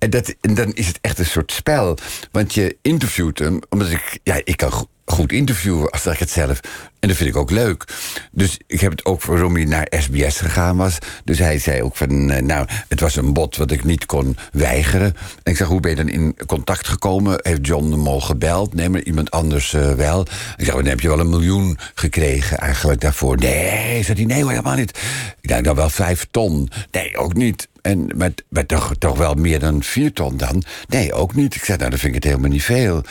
[0.00, 1.96] En, dat, en dan is het echt een soort spel.
[2.30, 4.18] Want je interviewt hem, omdat ik.
[4.22, 6.60] Ja, ik kan go- goed interviewen, als ik het zelf.
[7.00, 7.84] En dat vind ik ook leuk.
[8.32, 10.98] Dus ik heb het ook waarom hij naar SBS gegaan was.
[11.24, 14.36] Dus hij zei ook van, eh, nou, het was een bod wat ik niet kon
[14.52, 15.14] weigeren.
[15.42, 17.38] En ik zeg, hoe ben je dan in contact gekomen?
[17.42, 18.74] Heeft John de Mol gebeld?
[18.74, 20.20] Nee, maar iemand anders eh, wel.
[20.56, 23.36] Ik zeg, dan heb je wel een miljoen gekregen eigenlijk daarvoor.
[23.36, 24.98] Nee, zei hij, nee, helemaal niet.
[25.40, 26.70] Ik denk dan wel vijf ton.
[26.90, 27.68] Nee, ook niet.
[27.82, 30.62] En met, met toch, toch wel meer dan vier ton dan?
[30.88, 31.54] Nee, ook niet.
[31.54, 33.02] Ik zei, nou, dan vind ik het helemaal niet veel.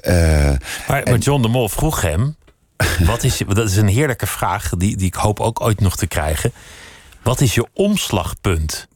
[0.00, 0.14] Eh,
[0.88, 2.36] Maar, maar John de Mol vroeg hem.
[3.06, 6.06] Wat is, dat is een heerlijke vraag die, die ik hoop ook ooit nog te
[6.06, 6.52] krijgen.
[7.22, 8.88] Wat is je omslagpunt?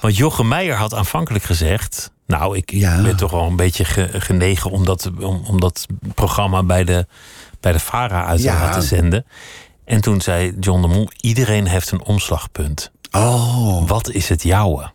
[0.00, 2.10] Want Jochem Meijer had aanvankelijk gezegd.
[2.26, 3.02] Nou, ik Ja.
[3.02, 7.06] ben toch wel een beetje ge- genegen om dat, om, om dat programma bij de,
[7.60, 8.60] bij de VARA uit te Ja.
[8.60, 9.24] laten zenden.
[9.84, 12.90] En toen zei John de Mol: iedereen heeft een omslagpunt.
[13.14, 14.92] Oh, Wat is het jouwe?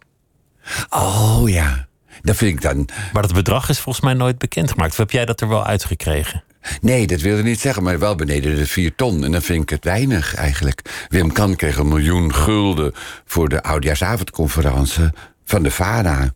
[0.89, 1.87] oh ja.
[2.21, 2.87] Dat vind ik dan...
[3.13, 4.91] Maar dat bedrag is volgens mij nooit bekendgemaakt.
[4.91, 6.43] Of heb jij dat er wel uitgekregen?
[6.81, 9.23] Nee, dat wilde ik niet zeggen, maar wel beneden de vier ton.
[9.23, 11.05] En dan vind ik het weinig eigenlijk.
[11.09, 12.91] Wim Kan kreeg een miljoen gulden
[13.25, 15.09] voor de oudjaarsavondconferentie
[15.45, 16.33] van de VARA.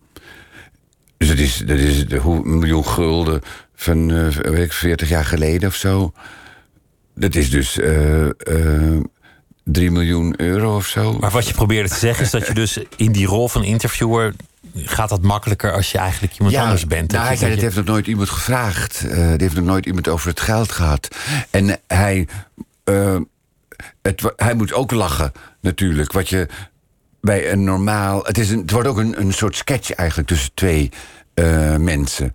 [1.17, 3.41] Dus dat is, dat is de, hoe, een miljoen gulden
[3.75, 6.13] van eh, weet ik, 40 jaar geleden of zo.
[7.15, 9.03] Dat is dus eh eh
[9.63, 11.13] 3 miljoen euro of zo.
[11.19, 14.33] Maar wat je probeerde te zeggen is dat je dus in die rol van interviewer
[14.75, 17.11] gaat dat makkelijker als je eigenlijk iemand anders bent.
[17.11, 19.03] Nou, Dat hij zei, dat je- heeft nog nooit iemand gevraagd.
[19.05, 21.15] Uh, dat heeft nog nooit iemand over het geld gehad.
[21.49, 22.27] En hij,
[22.85, 23.17] uh,
[24.01, 26.11] het, hij moet ook lachen, natuurlijk.
[26.11, 26.47] Wat je
[27.21, 28.23] bij een normaal...
[28.23, 30.91] Het, is een, het wordt ook een, een soort sketch eigenlijk tussen twee
[31.35, 32.33] uh, mensen.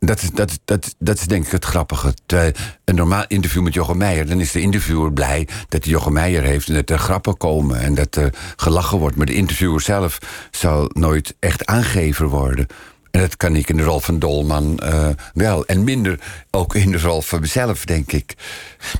[0.00, 2.14] Dat is, dat, dat, dat is denk ik het grappige.
[2.26, 2.52] Terwijl
[2.84, 4.26] een normaal interview met Jochem Meijer...
[4.26, 6.68] dan is de interviewer blij dat hij Jochem Meijer heeft...
[6.68, 9.16] en dat er grappen komen en dat er gelachen wordt.
[9.16, 10.18] Maar de interviewer zelf
[10.50, 12.66] zal nooit echt aangever worden.
[13.10, 15.66] En dat kan ik in de rol van Dolman uh, wel.
[15.66, 18.34] En minder ook in de rol van mezelf, denk ik.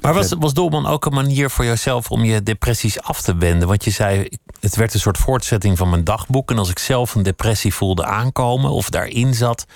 [0.00, 3.68] Maar was, was Dolman ook een manier voor jezelf om je depressies af te wenden?
[3.68, 4.28] Want je zei,
[4.60, 6.50] het werd een soort voortzetting van mijn dagboek.
[6.50, 9.66] En als ik zelf een depressie voelde aankomen of daarin zat...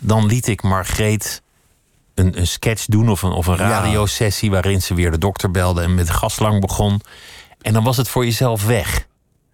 [0.00, 1.42] dan liet ik Margreet
[2.14, 4.50] een, een sketch doen of een, of een radiosessie...
[4.50, 7.00] waarin ze weer de dokter belde en met gaslang begon.
[7.60, 9.06] En dan was het voor jezelf weg.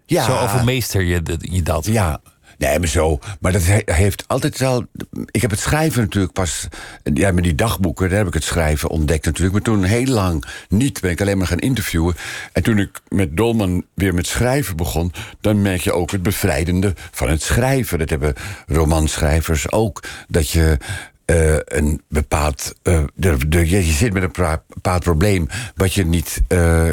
[0.07, 0.25] Ja.
[0.25, 1.87] Zo overmeester je, je dat.
[1.87, 2.21] Ja,
[2.69, 3.19] Nee, maar zo.
[3.41, 4.87] Maar dat he- heeft altijd wel.
[5.31, 6.69] Ik heb het schrijven natuurlijk pas.
[7.15, 9.53] Ja, met die dagboeken, daar heb ik het schrijven ontdekt natuurlijk.
[9.53, 11.01] Maar toen heel lang niet.
[11.01, 12.15] Ben ik alleen maar gaan interviewen.
[12.53, 15.13] En toen ik met Dolman weer met schrijven begon.
[15.41, 17.99] dan merk je ook het bevrijdende van het schrijven.
[17.99, 18.35] Dat hebben
[18.67, 20.03] romanschrijvers ook.
[20.29, 20.79] Dat je.
[21.27, 22.75] Uh, een bepaald.
[23.15, 25.49] De, de, je, zit met een bepaald probleem.
[25.75, 26.91] wat je niet uh,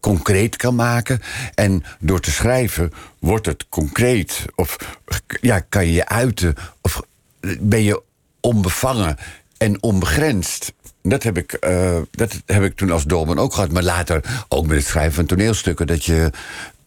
[0.00, 1.20] concreet kan maken.
[1.54, 4.44] En door te schrijven wordt het concreet.
[4.54, 4.76] Of
[5.40, 6.54] ja, kan je je uiten.
[6.80, 7.02] Of
[7.60, 8.02] ben je
[8.40, 9.16] onbevangen
[9.58, 10.72] en onbegrensd.
[11.02, 11.58] Dat heb, ik,
[12.10, 13.72] dat heb ik toen als Dolman ook gehad.
[13.72, 15.86] Maar later ook met het schrijven van toneelstukken.
[15.86, 16.30] Dat je,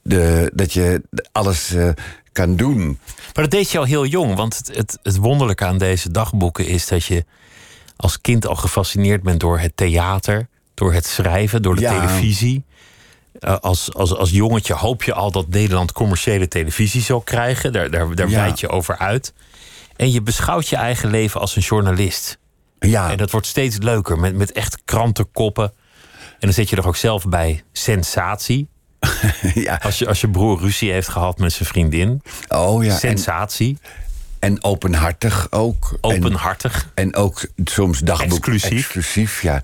[0.02, 1.02] de, dat je
[1.32, 1.74] alles
[2.32, 3.00] kan doen.
[3.34, 4.36] Maar dat deed je al heel jong.
[4.36, 7.26] Want het, het, het, wonderlijke aan deze dagboeken is dat je
[7.96, 12.00] als kind al gefascineerd bent door het theater, door het schrijven, door de ja.
[12.00, 12.63] televisie.
[13.39, 17.74] Uh, als, als, als jongetje hoop je al dat Nederland commerciële televisie zal krijgen.
[17.74, 18.36] Daar, daar, daar ja.
[18.36, 19.34] wijd je over uit.
[19.96, 22.38] En je beschouwt je eigen leven als een journalist.
[22.80, 23.12] Ja.
[23.12, 25.74] En dat wordt steeds leuker met, met echt krantenkoppen.
[26.13, 28.67] En dan zit je er ook zelf bij sensatie.
[29.54, 29.80] ja.
[29.84, 32.22] Als, je, als je broer ruzie heeft gehad met zijn vriendin.
[32.48, 32.98] Oh ja.
[32.98, 33.78] Sensatie.
[33.82, 35.98] En, en openhartig ook.
[36.02, 36.90] Openhartig.
[36.94, 38.32] En, en ook soms dagboek.
[38.32, 38.80] Exclusief.
[38.80, 39.62] Exclusief, ja.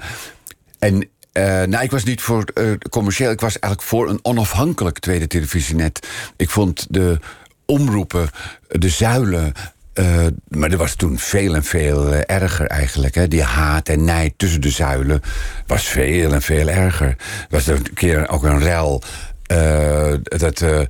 [0.79, 3.31] En uh, nou, ik was niet voor uh, commercieel.
[3.31, 6.07] Ik was eigenlijk voor een onafhankelijk tweede televisienet.
[6.35, 7.19] Ik vond de
[7.65, 8.29] omroepen,
[8.67, 9.53] de zuilen.
[9.93, 13.15] Uh, maar dat was toen veel en veel erger eigenlijk.
[13.15, 13.27] Hè?
[13.27, 15.21] Die haat en nijd tussen de zuilen
[15.67, 17.07] was veel en veel erger.
[17.07, 19.03] Er was er een keer ook een rel.
[19.51, 20.87] Uh, dat de,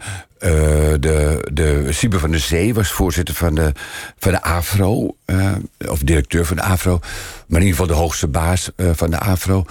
[1.54, 3.72] de Siebe van de Zee was voorzitter van de,
[4.18, 5.16] van de AFRO.
[5.88, 7.00] of directeur van de AFRO.
[7.48, 9.66] Maar in ieder geval de hoogste baas van de AFRO.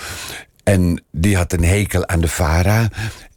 [0.64, 2.88] En die had een hekel aan de VARA.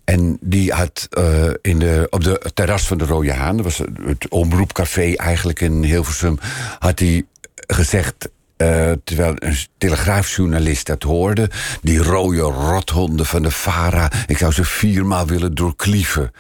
[0.10, 3.78] En die had eh, in de, op de terras van de Rode Haan, dat was
[4.06, 6.38] het omroepcafé eigenlijk in Hilversum,
[6.80, 7.26] had hij
[7.68, 8.30] gezegd.
[8.60, 11.50] Eh, terwijl een telegraafjournalist dat hoorde.
[11.82, 14.12] Die rode rothonden van de Vara.
[14.28, 16.32] Ik zou ze viermaal willen doorklieven.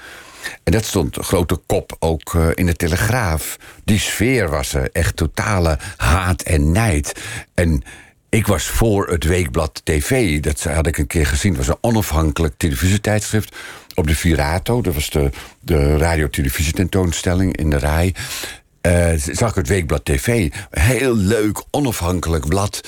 [0.63, 3.57] En dat stond grote kop ook eh, in de Telegraaf.
[3.83, 4.89] Die sfeer was er.
[4.91, 7.21] Echt totale haat en nijd.
[7.53, 7.83] En
[8.29, 10.39] ik was voor het Weekblad TV.
[10.39, 11.55] Dat had ik een keer gezien.
[11.55, 13.55] Was een onafhankelijk televisietijdschrift.
[13.95, 14.81] Op de Virato.
[14.81, 15.29] Dat was de,
[15.59, 18.13] de radio-televisietentoonstelling in de RAI.
[18.81, 20.51] Eh, zag ik het Weekblad TV.
[20.69, 22.81] Heel leuk, onafhankelijk blad.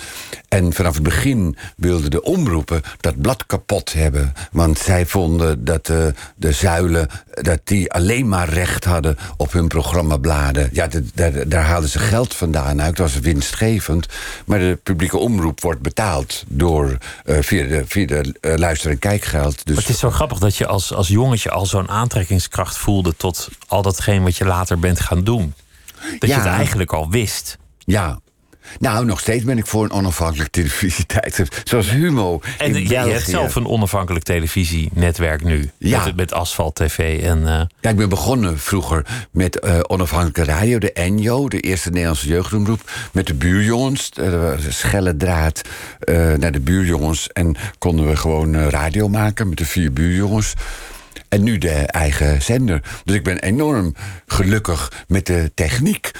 [0.47, 4.33] En vanaf het begin wilden de omroepen dat blad kapot hebben.
[4.51, 7.07] Want zij vonden dat eh, de zuilen
[7.41, 10.69] dat die alleen maar recht hadden op hun programmabladen.
[10.73, 10.87] Ja,
[11.47, 12.97] daar, haalden ze geld vandaan uit.
[12.97, 14.05] Dat was winstgevend.
[14.45, 19.65] Maar de publieke omroep wordt betaald door, eh, via de, via de luister- en kijkgeld.
[19.65, 23.15] Dus Maar het is zo grappig dat je als, als jongetje al zo'n aantrekkingskracht voelde
[23.15, 25.53] tot al datgene wat je later bent gaan doen.
[26.19, 27.57] Dat je het eigenlijk al wist.
[27.77, 28.19] ja.
[28.79, 31.61] Nou, nog steeds ben ik voor een onafhankelijk televisietijdschrift.
[31.63, 33.11] Zoals Humo En in je, je België.
[33.11, 35.69] hebt zelf een onafhankelijk televisienetwerk nu.
[35.77, 36.03] Ja.
[36.05, 37.19] Met, met Asphalt TV.
[37.23, 41.89] En, eh, Ja, ik ben begonnen vroeger met eh, onafhankelijke radio, de ENJO, de eerste
[41.89, 42.91] Nederlandse jeugdomroep.
[43.11, 45.61] Met de buurjongens, eh, er een schelle draad
[45.99, 47.27] eh, naar de buurjongens.
[47.27, 50.53] En konden we gewoon eh, radio maken met de vier buurjongens.
[51.31, 52.81] En nu de eigen zender.
[53.03, 56.11] Dus ik ben enorm gelukkig met de techniek.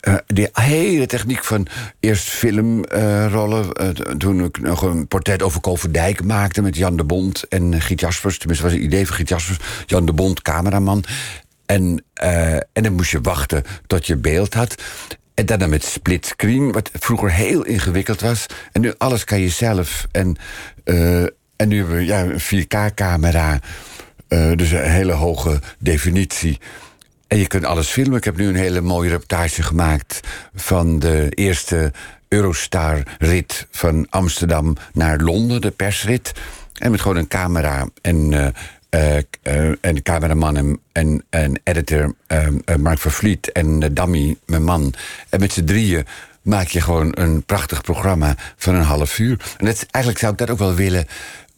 [0.00, 1.66] Eh, de hele techniek van
[2.00, 3.72] eerst filmrollen.
[3.72, 8.00] eh, toen ik nog een portret over Koverdijk maakte met Jan de Bond en Giet
[8.00, 8.38] Jaspers.
[8.38, 9.58] Tenminste, was een idee van Giet Jaspers.
[9.86, 11.04] Jan de Bond, cameraman.
[11.66, 14.82] En, eh, en dan moest je wachten tot je beeld had.
[15.34, 18.46] En daarna met splitscreen, wat vroeger heel ingewikkeld was.
[18.72, 20.06] En nu alles kan je zelf.
[20.10, 20.36] En,
[21.56, 23.60] en nu hebben we ja, een 4K-camera.
[24.30, 26.58] Eh, dus een hele hoge definitie.
[27.26, 28.16] En je kunt alles filmen.
[28.16, 30.20] Ik heb nu een hele mooie reportage gemaakt
[30.54, 31.92] van de eerste
[32.28, 36.32] Eurostar-rit van Amsterdam naar Londen, de persrit.
[36.74, 38.32] En met gewoon een camera en,
[39.80, 42.14] en de cameraman en, en, en editor
[42.80, 44.94] Mark Vervliet en de dummy, mijn man.
[45.28, 46.06] En met z'n drieën
[46.42, 49.40] maak je gewoon een prachtig programma van een half uur.
[49.58, 51.06] En dat, eigenlijk zou ik dat ook wel willen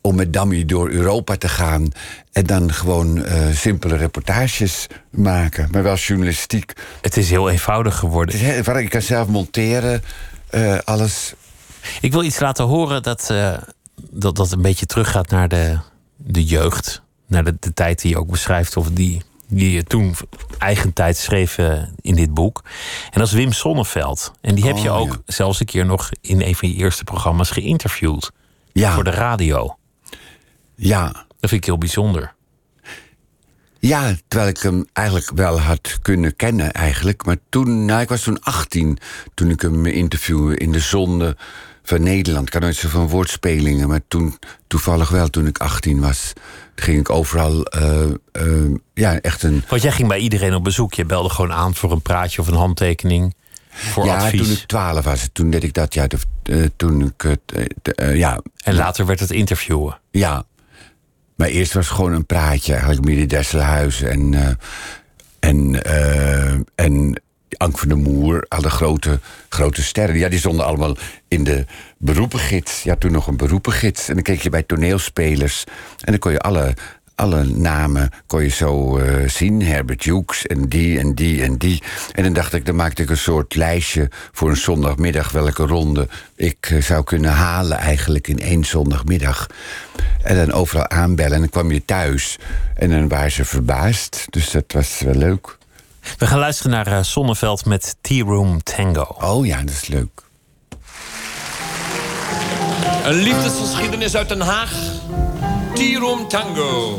[0.03, 1.89] om met Dammy door Europa te gaan.
[2.33, 5.69] En dan gewoon eh, simpele reportages maken.
[5.71, 6.73] Maar wel journalistiek.
[7.01, 8.37] het is heel eenvoudig geworden.
[8.37, 10.03] Heel, ik kan zelf monteren,
[10.51, 11.35] eh, alles.
[12.01, 13.57] Ik wil iets laten horen dat, eh,
[14.11, 15.79] dat, dat een beetje teruggaat naar de,
[16.17, 17.03] de jeugd.
[17.27, 20.15] Naar de, de tijd die je ook beschrijft, of die, die je toen
[20.59, 21.59] eigen tijd schreef
[22.01, 22.63] in dit boek.
[23.11, 24.33] En dat is Wim Sonneveld.
[24.41, 25.19] En die heb je Oh, ook ja.
[25.27, 28.31] zelfs een keer nog in een van je eerste programma's geïnterviewd.
[28.73, 29.77] Ja, Voor de radio.
[30.75, 31.05] Ja.
[31.41, 32.35] Dat vind ik heel bijzonder.
[33.79, 37.25] Ja, terwijl ik hem eigenlijk wel had kunnen kennen eigenlijk.
[37.25, 38.99] Maar toen, nou, ik was toen 18
[39.35, 41.37] toen ik hem interviewde in de zonde
[41.83, 42.47] van Nederland.
[42.47, 46.33] Ik had nooit zo van woordspelingen, maar toen toevallig wel toen ik 18 was.
[46.75, 49.65] Ging ik overal, eh, eh, ja, echt een...
[49.69, 50.95] Want jij ging bij iedereen op bezoek.
[50.95, 53.35] Je belde gewoon aan voor een praatje of een handtekening.
[53.71, 54.41] Voor ja, advies.
[54.43, 56.07] toen ik 12 was, toen deed ik dat, ja.
[56.07, 57.37] de- eh, toen ik
[58.15, 60.01] ja, En later werd het interviewen.
[60.11, 60.45] Ja.
[61.37, 64.49] Maar eerst was het gewoon een praatje, eigenlijk Miri Desselhuis en, eh,
[65.41, 67.23] en, eh, en
[67.57, 70.19] Ank van der Moer hadden grote, grote sterren.
[70.19, 70.97] Ja, die stonden allemaal
[71.29, 71.65] in de
[71.99, 72.83] beroepengids.
[72.83, 74.09] Ja, toen nog een beroepengids.
[74.09, 75.65] En dan keek je bij toneelspelers.
[76.01, 76.75] En dan kon je alle,
[77.15, 79.63] alle namen kon je zo eh, zien.
[79.63, 81.83] Herbert Hughes en die en die en die.
[82.13, 85.31] En dan dacht ik, dan maakte ik een soort lijstje voor een zondagmiddag...
[85.31, 89.47] welke ronde ik eh, zou kunnen halen eigenlijk in één zondagmiddag.
[90.23, 92.39] En dan overal aanbellen en dan kwam je thuis.
[92.75, 94.27] En dan waren ze verbaasd.
[94.31, 95.59] Dus dat was wel leuk.
[96.19, 99.03] We gaan luisteren naar eh, Sonneveld met Tea Room Tango.
[99.21, 100.23] Oh ja, dat is leuk.
[103.05, 104.92] Een liefdesgeschiedenis uit Den Haag.
[105.83, 106.99] Tea-room tango.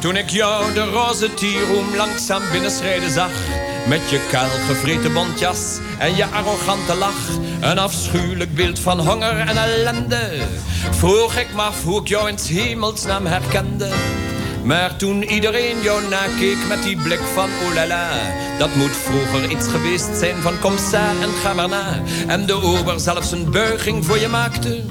[0.00, 3.30] Toen ik jou de roze tea-room langzaam binnenschrijden zag.
[3.86, 7.28] Met je kaal gevreten bontjas en je arrogante lach.
[7.60, 10.30] Een afschuwelijk beeld van honger en ellende.
[10.90, 13.90] Vroeg ik me af hoe ik jou in hemelsnaam herkende.
[14.64, 18.10] Maar toen iedereen jou nakeek met die blik van oh la
[18.58, 22.62] Dat moet vroeger iets geweest zijn van kom sa en ga maar na En de
[22.62, 24.84] ober zelfs een buiging voor je maakte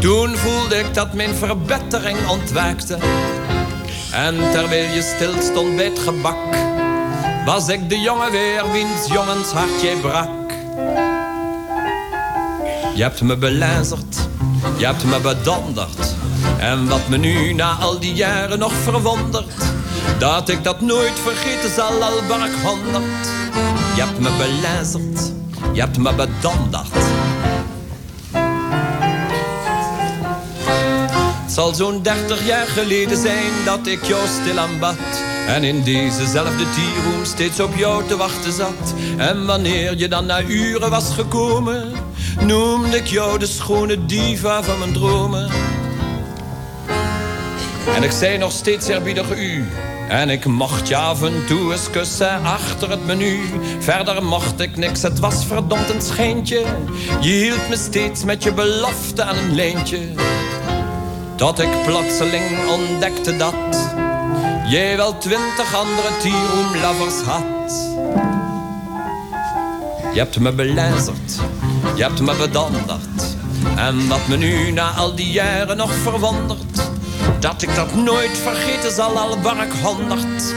[0.00, 2.98] Toen voelde ik dat mijn verbetering ontwaakte
[4.12, 6.56] En terwijl je stil stond bij het gebak
[7.44, 10.50] Was ik de jongen weer wiens jongens hart jij brak
[12.94, 14.28] Je hebt me belazerd,
[14.76, 16.14] je hebt me bedonderd
[16.58, 19.54] En wat me nu na al die jaren nog verwondert,
[20.18, 23.28] dat ik dat nooit vergeten zal, al ik honderd.
[23.94, 25.32] Je hebt me belazerd,
[25.72, 26.94] je hebt me bedonderd.
[31.58, 34.96] Zal zo'n dertig jaar geleden zijn dat ik jou stil aanbad.
[35.46, 38.94] En in dezezelfde tierroom steeds op jou te wachten zat.
[39.16, 41.92] En wanneer je dan na uren was gekomen,
[42.40, 45.50] noemde ik jou de schone diva van mijn dromen.
[47.94, 49.64] En ik zei nog steeds eerbiedig u.
[50.08, 53.40] En ik mocht je af en toe eens kussen achter het menu.
[53.78, 56.64] Verder mocht ik niks, het was verdomd een schijntje.
[57.20, 59.98] Je hield me steeds met je belofte aan een lijntje.
[61.38, 63.54] Tot ik plotseling ontdekte dat
[64.66, 67.72] jij wel twintig andere tierroomlovers had.
[70.12, 71.38] Je hebt me belazerd,
[71.94, 73.36] je hebt me bedonderd.
[73.76, 76.90] En wat me nu na al die jaren nog verwondert,
[77.40, 80.48] dat ik dat nooit vergeten zal, al ben ik honderd.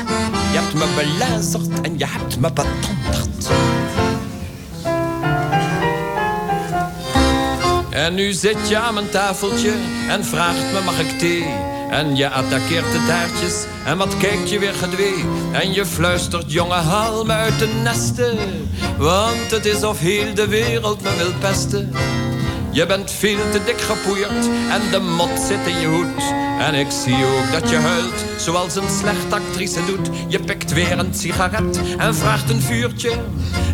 [0.52, 3.50] Je hebt me belazerd en je hebt me bedonderd.
[8.01, 9.73] En nu zit je aan mijn tafeltje
[10.09, 11.45] en vraagt me mag ik thee?
[11.89, 15.25] En je attaqueert de taartjes en wat kijkt je weer gedwee?
[15.51, 18.37] En je fluistert jonge haal uit de nesten.
[18.97, 21.91] Want het is of heel de wereld me wil pesten.
[22.71, 26.23] Je bent veel te dik gepoeierd en de mot zit in je hoed.
[26.59, 30.09] En ik zie ook dat je huilt, zoals een slechte actrice doet.
[30.27, 33.11] Je pikt weer een sigaret en vraagt een vuurtje.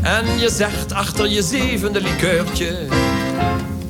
[0.02, 2.88] En je zegt achter je zevende likeurtje...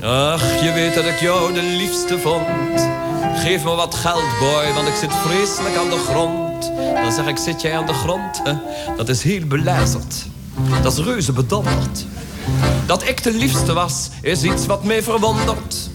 [0.01, 2.87] Ach, je weet dat ik jou de liefste vond.
[3.35, 6.71] Geef me wat geld, boy, want ik zit vreselijk aan de grond.
[6.75, 8.41] Dan zeg ik, zit jij aan de grond?
[8.97, 10.25] Dat is heel belazerd.
[10.81, 12.05] Dat is reuze bedonderd.
[12.85, 15.89] Dat ik de liefste was, is iets wat mij verwondert.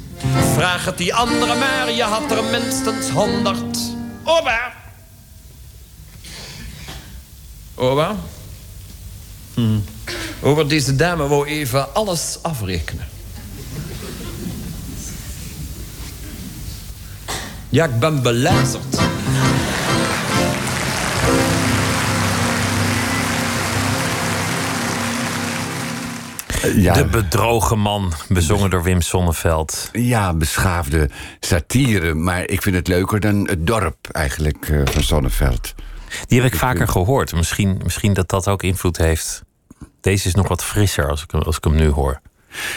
[0.54, 3.78] Vraag het die andere maar, je had er minstens honderd.
[4.24, 4.72] Oba!
[7.74, 8.16] Oba?
[9.54, 9.78] Hm.
[10.40, 13.08] Over deze dame wou even alles afrekenen.
[17.72, 18.98] Ja, ik ben belazerd.
[26.76, 29.88] Ja, De bedrogen man, bezongen door Wim Sonneveld.
[29.92, 32.14] ja, beschaafde satire.
[32.14, 35.74] Maar ik vind het leuker dan het dorp eigenlijk eh, van Zonneveld.
[36.26, 37.32] Die heb ik vaker gehoord.
[37.34, 39.42] Misschien, misschien dat dat ook invloed heeft.
[40.00, 42.20] Deze is nog wat frisser als ik, hem- als ik hem nu hoor.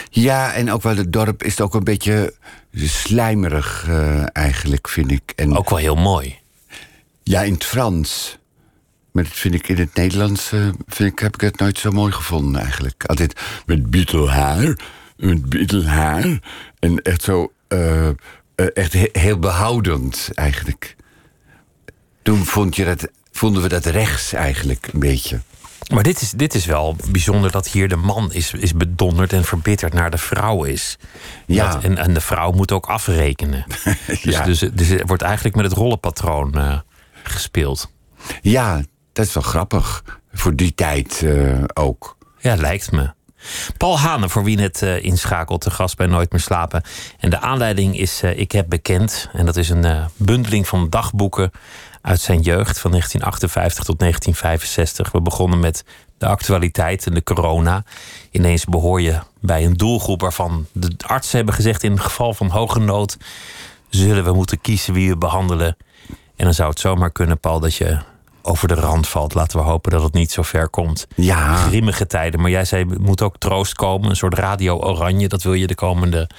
[0.10, 2.34] Ja, en ook wel het dorp is ook een beetje
[2.76, 5.34] slijmerig eh, eigenlijk, vind ik.
[5.36, 6.36] En Ook wel heel mooi.
[7.24, 8.38] ja, in het Frans.
[9.12, 11.92] Maar dat vind ik in het Nederlands eh, vind ik, heb ik het nooit zo
[11.92, 13.04] mooi gevonden eigenlijk.
[13.06, 14.80] Altijd met bietelhaar,
[15.18, 16.40] met bietelhaar.
[16.80, 18.08] En echt zo, eh,
[18.74, 20.96] echt he- heel behoudend eigenlijk.
[22.22, 25.40] Toen vond je dat, vonden we dat rechts eigenlijk een beetje.
[25.93, 29.43] Maar dit is, dit is wel bijzonder dat hier de man is, is bedonderd en
[29.43, 30.98] verbitterd naar de vrouw is.
[31.45, 31.71] Ja.
[31.71, 33.65] Dat- en, en de vrouw moet ook afrekenen.
[34.08, 34.43] Dus, Ja.
[34.43, 36.80] dus, dus er wordt eigenlijk met het rollenpatroon eh,
[37.24, 37.91] gespeeld.
[38.41, 38.82] Ja,
[39.13, 40.04] dat is wel grappig.
[40.34, 42.17] Voor die tijd eh, ook.
[42.39, 43.13] Ja, lijkt me.
[43.78, 46.84] Paul Hane, voor wie het eh, inschakelt, te gast bij Nooit meer slapen.
[47.19, 49.30] En de aanleiding is Ik heb bekend.
[49.34, 51.52] En dat is een bundeling van dagboeken
[52.06, 55.12] uit zijn jeugd van 1958 tot 1965.
[55.12, 55.84] We begonnen met
[56.18, 57.84] de actualiteit en de corona.
[58.32, 61.84] Ineens behoor je bij een doelgroep waarvan de artsen hebben gezegd...
[61.84, 63.18] in geval van hoge nood
[63.89, 65.78] zullen we moeten kiezen wie we behandelen.
[66.36, 68.00] En dan zou het zomaar kunnen, Paul, dat je
[68.41, 69.34] over de rand valt.
[69.34, 72.41] Laten we hopen dat het niet zo ver komt Ja, grimmige tijden.
[72.41, 74.10] Maar jij zei, moet ook troost komen.
[74.10, 75.28] Een soort radio oranje.
[75.28, 76.30] Dat wil je de komende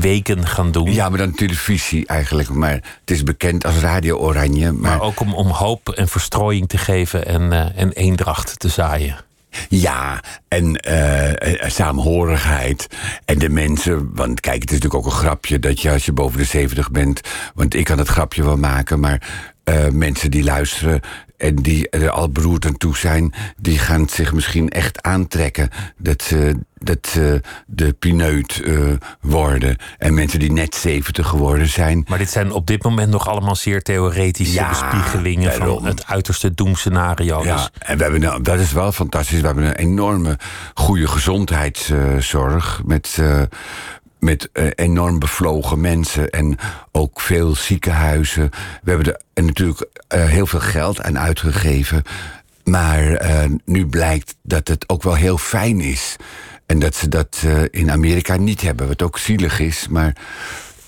[0.00, 0.92] weken gaan doen.
[0.92, 2.48] ja, maar dan televisie eigenlijk.
[2.48, 4.72] Maar het is bekend als Radio Oranje.
[4.72, 8.68] Maar, Maar ook om, om hoop en verstrooiing te geven en, eh, en eendracht te
[8.68, 9.16] zaaien.
[9.68, 12.86] Ja, en eh, eh, saamhorigheid.
[13.24, 16.12] En de mensen, want kijk, het is natuurlijk ook een grapje dat je als je
[16.12, 17.20] boven de 70 bent.
[17.54, 19.22] Want ik kan het grapje wel maken, maar
[19.92, 21.00] mensen die luisteren
[21.36, 26.22] en die er al beroerd aan toe zijn, die gaan zich misschien echt aantrekken dat
[26.22, 28.74] ze, dat ze de pineut eh,
[29.20, 29.76] worden.
[29.98, 32.04] En mensen die net 70 geworden zijn.
[32.08, 35.78] Maar dit zijn op dit moment nog allemaal zeer theoretische Ja, bespiegelingen daarom.
[35.78, 37.38] van het uiterste doemscenario.
[37.38, 39.40] Dus Ja, en we hebben, nou- dat is wel fantastisch.
[39.40, 40.38] We hebben een enorme
[40.74, 42.82] goede gezondheidszorg.
[42.84, 43.42] met, eh,
[44.18, 46.30] met eh, enorm bevlogen mensen.
[46.30, 46.56] En
[46.92, 48.50] ook veel ziekenhuizen.
[48.82, 52.02] We hebben er en natuurlijk eh, heel veel geld aan uitgegeven.
[52.64, 56.16] Maar eh, nu blijkt dat het ook wel heel fijn is.
[56.66, 58.88] En dat ze dat eh, in Amerika niet hebben.
[58.88, 59.86] Wat ook zielig is.
[59.90, 60.12] Maar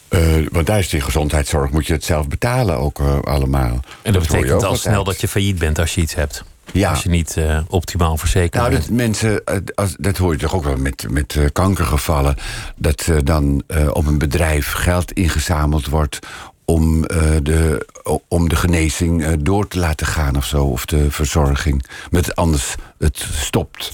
[0.08, 0.20] Eh,
[0.50, 3.80] want daar is die gezondheidszorg, moet je het zelf betalen ook eh, allemaal.
[4.02, 6.44] En dat, betekent al snel dat je failliet bent als je iets hebt.
[6.72, 6.90] Ja.
[6.90, 8.82] Als je niet eh, optimaal verzekerd Nou, bent.
[8.82, 12.36] dat mensen, eh, als, dat hoor je toch ook wel met, met eh, kankergevallen.
[12.76, 13.62] Dat eh, dan
[13.92, 16.18] op een bedrijf geld ingezameld wordt
[16.64, 17.02] om,
[17.42, 17.86] de,
[18.28, 20.64] om de genezing door te laten gaan of zo.
[20.64, 21.84] Of de verzorging.
[22.10, 23.92] Met anders het stopt.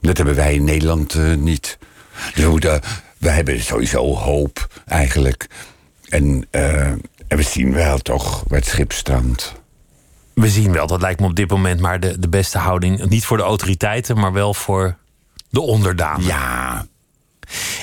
[0.00, 1.78] Dat hebben wij in Nederland niet.
[2.34, 2.44] Dus
[3.18, 5.46] we, hebben sowieso hoop eigenlijk.
[6.08, 9.59] En, en we zien wel toch waar het schip strandt.
[10.40, 13.04] We zien wel, dat lijkt me op dit moment maar de, de beste houding.
[13.04, 14.96] Niet voor de autoriteiten, maar wel voor
[15.50, 16.24] de onderdanen.
[16.26, 16.86] Ja,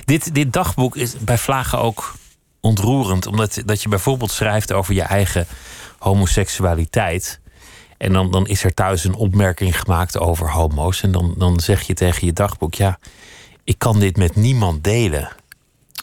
[0.06, 2.14] Dit, dit dagboek is bij Vlagen ook
[2.60, 3.26] ontroerend.
[3.28, 5.48] Omdat dat je bijvoorbeeld schrijft over je eigen
[5.98, 7.40] homoseksualiteit.
[7.98, 11.02] En dan, dan is er thuis een opmerking gemaakt over homo's.
[11.02, 13.00] En dan, dan zeg je tegen je dagboek: Ja,
[13.64, 15.30] ik kan dit met niemand delen.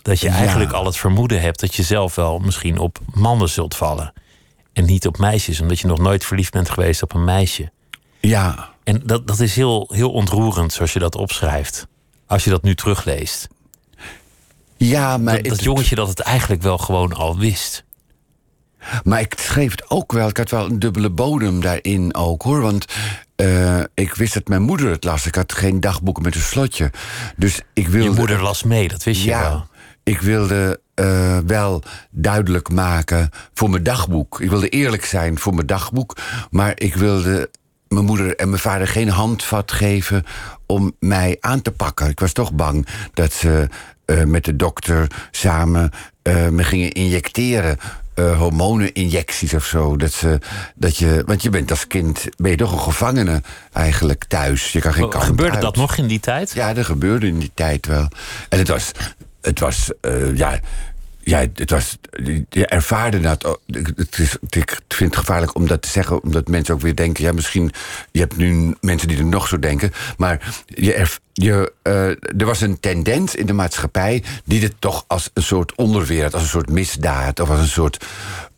[0.03, 0.35] Dat je Ja.
[0.35, 4.13] eigenlijk al het vermoeden hebt dat je zelf wel misschien op mannen zult vallen.
[4.75, 7.71] En niet op meisjes, omdat je nog nooit verliefd bent geweest op een meisje.
[8.21, 8.73] ja.
[8.85, 11.87] En dat, dat is heel, heel ontroerend zoals je dat opschrijft.
[12.27, 13.49] Als je dat nu terugleest.
[14.77, 17.85] Ja, maar Dat, dat het- jongetje dat het eigenlijk wel gewoon al wist.
[19.05, 20.29] Maar ik schreef het ook wel.
[20.29, 22.61] Ik had wel een dubbele bodem daarin ook hoor.
[22.61, 22.85] Want
[23.37, 25.27] eh, ik wist dat mijn moeder het las.
[25.27, 26.91] Ik had geen dagboek met een slotje.
[27.37, 28.11] Dus ik wilde.
[28.11, 29.67] Je moeder las mee, dat wist je ja, wel.
[30.03, 34.41] ik wilde eh, wel duidelijk maken voor mijn dagboek.
[34.41, 36.17] Ik wilde eerlijk zijn voor mijn dagboek.
[36.51, 37.51] Maar ik wilde
[37.89, 40.25] mijn moeder en mijn vader geen handvat geven
[40.67, 42.09] om mij aan te pakken.
[42.09, 43.69] Ik was toch bang dat ze
[44.05, 45.91] eh, met de dokter samen
[46.23, 47.79] eh, me gingen injecteren.
[48.15, 49.97] eh, hormoneninjecties of zo.
[49.97, 50.39] Dat ze,
[50.75, 53.43] dat je, want je bent als kind ben je toch een gevangene
[53.73, 54.73] eigenlijk thuis.
[54.73, 55.63] Je kan geen kant Gebeurde uit.
[55.63, 56.53] dat nog in die tijd?
[56.53, 58.09] Ja, dat gebeurde in die tijd wel.
[58.49, 58.91] En het was,
[59.45, 60.61] het was, eh, ja,
[61.21, 61.99] ja, het was,
[62.49, 63.59] je ervaarde dat.
[63.67, 67.25] Het is, ik vind het gevaarlijk om dat te zeggen, omdat mensen ook weer denken,
[67.25, 67.71] ja, misschien,
[68.13, 72.09] je hebt nu mensen die er nog zo denken, maar je, erv- je, eh,
[72.41, 76.43] er was een tendens in de maatschappij die dit toch als een soort onderwereld, als
[76.43, 78.05] een soort misdaad of als een soort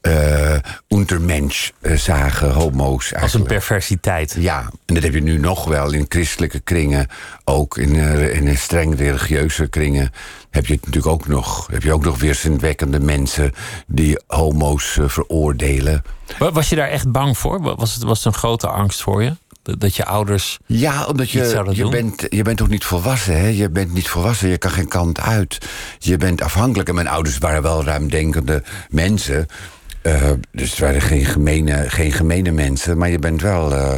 [0.06, 3.48] eh untermensch eh, zagen, homo's Als een eigenlijk.
[3.48, 4.36] perversiteit.
[4.38, 7.06] Ja, en dat heb je nu nog wel in christelijke kringen.
[7.44, 10.12] Ook in, eh, in streng religieuze kringen
[10.50, 11.66] heb je het natuurlijk ook nog.
[11.70, 13.52] Heb je ook nog weerzinwekkende mensen
[13.86, 16.02] die homo's veroordelen.
[16.38, 17.62] Wa- Was je daar echt bang voor?
[17.62, 19.32] Wa- Was het, was het een grote angst voor je?
[19.78, 20.58] Dat, je ouders.
[20.66, 21.90] Ja, omdat je, je, doen?
[21.90, 23.46] bent, je bent toch niet volwassen, hè?
[23.48, 25.58] Je bent niet volwassen, je kan geen kant uit.
[25.98, 26.88] Je bent afhankelijk.
[26.88, 29.46] En mijn ouders waren wel ruimdenkende mensen.
[30.06, 33.74] Eh, dus het waren geen gemene, geen gemene mensen, maar je bent wel.
[33.74, 33.94] eh,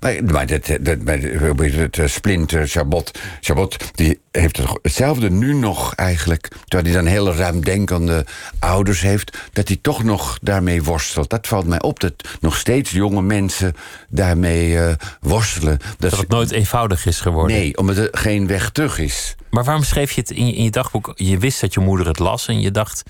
[0.00, 3.18] maar maar dat, dat, maar het, eh, Splinter, Chabot.
[3.40, 6.48] Chabot die heeft hetzelfde nu nog eigenlijk.
[6.64, 8.26] Terwijl hij dan hele ruimdenkende
[8.58, 11.30] ouders heeft, dat hij toch nog daarmee worstelt.
[11.30, 13.74] Dat valt mij op, dat nog steeds jonge mensen
[14.08, 14.78] daarmee
[15.20, 15.78] worstelen.
[15.78, 17.56] Dat, Dat het nooit eenvoudig is geworden.
[17.56, 19.36] Nee, omdat er geen weg terug is.
[19.50, 21.12] Maar waarom schreef je het in je, in je dagboek?
[21.16, 23.02] Je wist dat je moeder het las en je dacht.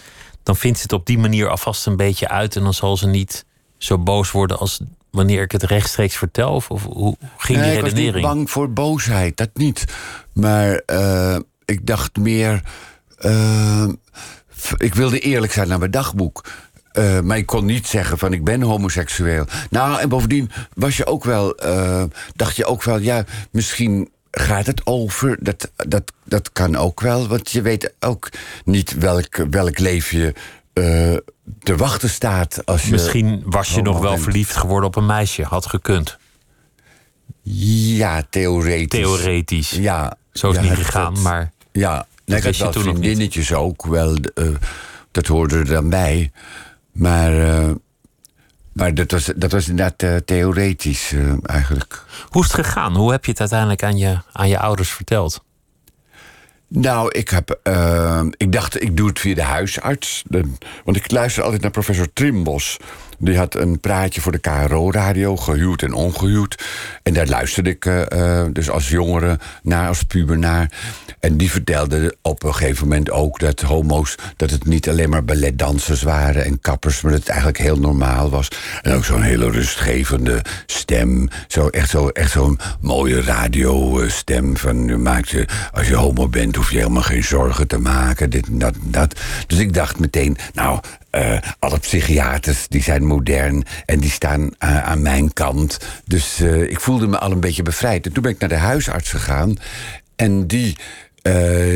[0.44, 2.56] Dan vindt ze het op die manier alvast een beetje uit.
[2.56, 3.44] En dan zal ze niet
[3.78, 4.80] zo boos worden als
[5.10, 6.50] wanneer ik het rechtstreeks vertel.
[6.54, 8.26] Of, of hoe ging Nee, die ik was niet redenering?
[8.26, 9.84] bang voor boosheid, dat niet.
[10.32, 12.62] Maar eh, ik dacht meer.
[13.18, 13.88] eh,
[14.76, 16.44] ik wilde eerlijk zijn naar mijn dagboek.
[16.92, 19.46] Eh, maar ik kon niet zeggen van ik ben homoseksueel.
[19.70, 21.56] Nou, en bovendien was je ook wel,
[22.34, 25.36] dacht je ook wel, ja, misschien gaat het over.
[25.40, 28.28] Dat, dat, dat kan ook wel, want je weet ook
[28.64, 30.32] niet welk, welk leven je
[30.72, 31.16] eh,
[31.62, 32.66] te wachten staat.
[32.66, 34.22] Als je Misschien was je nog wel bent.
[34.22, 35.42] verliefd geworden op een meisje.
[35.42, 36.18] Had gekund.
[37.42, 39.00] Ja, theoretisch.
[39.00, 39.70] Theoretisch.
[39.70, 40.16] Ja.
[40.32, 44.16] Zo is ja, het niet gegaan, maar Ja, nee, ik had wel vriendinnetjes ook wel.
[44.34, 44.46] eh,
[45.10, 46.32] dat hoorde er dan bij.
[46.92, 47.70] Maar, eh,
[48.74, 52.04] maar dat, was, dat was inderdaad eh, theoretisch eh, eigenlijk.
[52.28, 52.96] hoe is het gegaan?
[52.96, 55.44] Hoe heb je het uiteindelijk aan je, aan je ouders verteld?
[56.68, 60.24] Nou, ik, heb, eh, ik dacht, ik doe het via de huisarts.
[60.84, 62.76] Want ik luister altijd naar professor Trimbos.
[63.18, 66.64] Die had een praatje voor de KRO-radio, gehuwd en ongehuwd.
[67.02, 70.70] En daar luisterde ik eh, eh, dus als jongere naar, als puber naar.
[71.20, 74.14] En die vertelde op een gegeven moment ook dat homo's...
[74.36, 77.00] dat het niet alleen maar balletdansers waren en kappers...
[77.00, 78.48] maar dat het eigenlijk heel normaal was.
[78.82, 81.28] En ook zo'n hele rustgevende stem.
[81.48, 84.86] Zo, echt zo'n echt zo'n mooie radiostem van...
[84.86, 88.30] je maakt je, als je homo bent, hoef je helemaal geen zorgen te maken.
[88.30, 89.20] Dit en dat en dat.
[89.46, 90.80] Dus ik dacht meteen, nou...
[91.14, 95.78] eh, alle psychiaters die zijn modern en die staan eh, aan mijn kant.
[96.04, 98.06] Dus eh, ik voelde me al een beetje bevrijd.
[98.06, 99.56] En toen ben ik naar de huisarts gegaan.
[100.16, 100.76] En die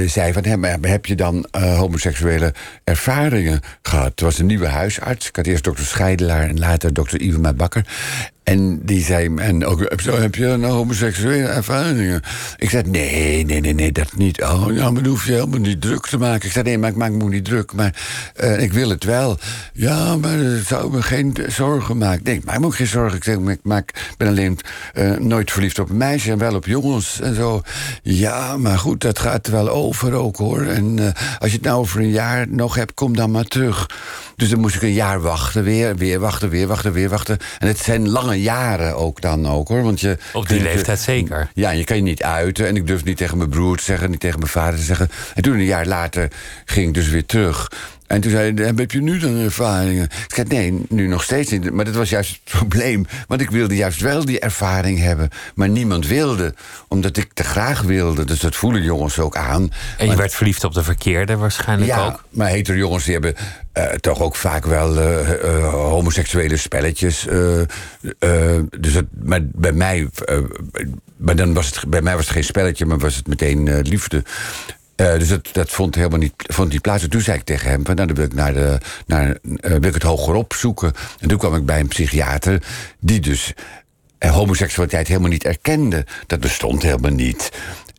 [0.06, 0.60] zei van...
[0.60, 4.10] Maar heb je dan homoseksuele ervaringen gehad?
[4.10, 5.28] Het was een nieuwe huisarts.
[5.28, 7.86] Ik had eerst dokter Scheidelaar en later dokter Iwema Bakker.
[8.48, 12.22] En die zei, en ook, heb je nou homoseksuele ervaringen?
[12.56, 14.42] Ik zei, nee, nee, nee, nee, dat niet.
[14.42, 16.46] Oh, ja, maar dan hoef je helemaal niet druk te maken.
[16.46, 17.94] Ik zei, nee, maar ik maak me niet druk, maar
[18.40, 19.38] uh, ik wil het wel.
[19.72, 22.24] Ja, maar ik zou me geen zorgen maken.
[22.24, 23.16] Nee, ik maak me ook geen zorgen.
[23.16, 24.58] Ik, zeg, ik maak, ben alleen
[24.94, 27.62] uh, nooit verliefd op een meisje en wel op jongens en zo.
[28.02, 30.62] Ja, maar goed, dat gaat wel over ook, hoor.
[30.62, 31.04] En uh,
[31.38, 33.86] als je het nou over een jaar nog hebt, kom dan maar terug.
[34.36, 37.38] Dus dan moest ik een jaar wachten, weer, weer wachten, weer wachten, weer wachten.
[37.58, 39.82] En het zijn lange jaren ook dan ook hoor.
[39.82, 41.50] Want je, Op die leeftijd zeker.
[41.54, 42.66] Ja, je kan je niet uiten.
[42.66, 45.10] En ik durf niet tegen mijn broer te zeggen, niet tegen mijn vader te zeggen.
[45.34, 46.30] En toen een jaar later
[46.64, 47.70] ging ik dus weer terug.
[48.08, 50.04] En toen zei hij, heb je nu dan ervaringen?
[50.04, 51.72] Ik zei, nee, nu nog steeds niet.
[51.72, 53.06] Maar dat was juist het probleem.
[53.26, 55.28] Want ik wilde juist wel die ervaring hebben.
[55.54, 56.54] Maar niemand wilde,
[56.88, 58.24] omdat ik te graag wilde.
[58.24, 59.72] Dus dat voelen jongens ook aan.
[59.98, 62.24] En je werd verliefd op de verkeerde waarschijnlijk ja, ook?
[62.30, 63.34] maar hetero jongens die hebben
[63.74, 67.26] uh, toch ook vaak wel uh, uh, homoseksuele spelletjes.
[68.78, 70.08] dus het, maar bij mij...
[71.16, 74.22] maar dan was het, bij mij was het geen spelletje, maar was het meteen liefde.
[75.00, 77.02] Uh, dus dat, dat vond helemaal niet, vond niet plaats.
[77.02, 79.58] En toen zei ik tegen hem: van, nou, dan wil ik, naar de, naar, uh,
[79.60, 80.92] wil ik het hogerop zoeken.
[81.20, 82.62] En toen kwam ik bij een psychiater
[83.00, 83.52] die dus
[84.18, 86.06] uh, homoseksualiteit helemaal niet erkende.
[86.26, 87.52] Dat bestond helemaal niet.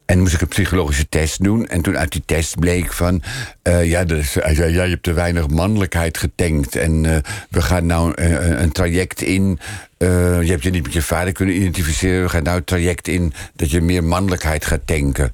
[0.06, 1.68] En moest ik een psychologische test doen.
[1.68, 3.24] En toen uit die test bleek van...
[3.84, 6.76] Ja, dus, ja, je hebt te weinig mannelijkheid getankt.
[6.76, 7.02] En
[7.50, 9.60] we gaan nou een traject in...
[9.98, 12.24] je hebt je niet met je vader kunnen identificeren.
[12.24, 15.32] We gaan nou een traject in dat je meer mannelijkheid gaat tanken.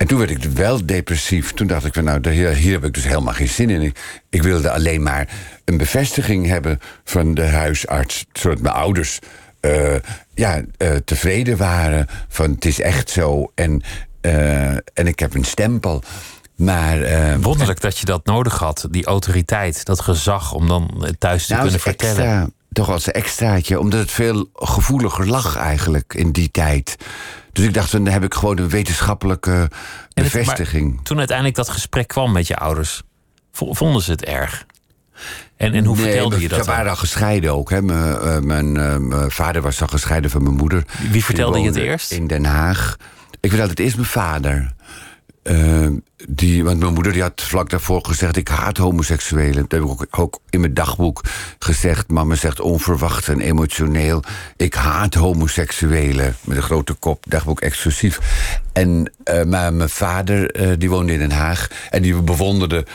[0.00, 1.52] En toen werd ik wel depressief.
[1.52, 3.82] Toen dacht ik van nou, hier, hier heb ik dus helemaal geen zin in.
[3.82, 3.98] Ik,
[4.30, 5.28] ik, wilde alleen maar
[5.64, 8.26] een bevestiging hebben van de huisarts.
[8.32, 9.18] Zodat mijn ouders
[9.60, 9.94] uh,
[10.34, 13.52] ja, uh, tevreden waren van het is echt zo.
[13.54, 13.82] En,
[14.22, 16.02] uh, en ik heb een stempel.
[16.56, 16.98] Maar,
[17.40, 21.62] Wonderlijk dat je dat nodig had, die autoriteit, dat gezag om dan thuis te nou,
[21.62, 22.24] kunnen vertellen.
[22.24, 26.96] Extra, toch als extraatje, omdat het veel gevoeliger lag eigenlijk in die tijd.
[27.52, 29.70] Dus ik dacht, dan heb ik gewoon een wetenschappelijke
[30.14, 30.96] bevestiging.
[30.96, 33.02] Het, toen uiteindelijk dat gesprek kwam met je ouders,
[33.52, 34.66] vonden ze het erg?
[35.56, 36.64] En, en hoe nee, vertelde je dat?
[36.64, 37.70] Ze waren al gescheiden ook.
[37.70, 37.82] Hè.
[37.82, 40.84] Mijn, uh, mijn, uh, mijn, vader was al gescheiden van mijn moeder.
[41.10, 42.10] Wie vertelde je het eerst?
[42.10, 42.96] In Den Haag.
[43.40, 44.72] Ik vertelde het eerst mijn vader.
[45.42, 45.86] Uh,
[46.28, 49.64] die, want mijn moeder die had vlak daarvoor gezegd: Ik haat homoseksuelen.
[49.68, 51.22] Dat heb ik ook, in mijn dagboek
[51.58, 52.08] gezegd.
[52.08, 54.22] Mama zegt onverwacht en emotioneel:
[54.56, 56.36] Ik haat homoseksuelen.
[56.44, 58.18] Met een grote kop, dagboek exclusief.
[58.72, 61.68] En, uh, maar mijn vader, uh, die woonde in Den Haag.
[61.90, 62.86] En die bewonderde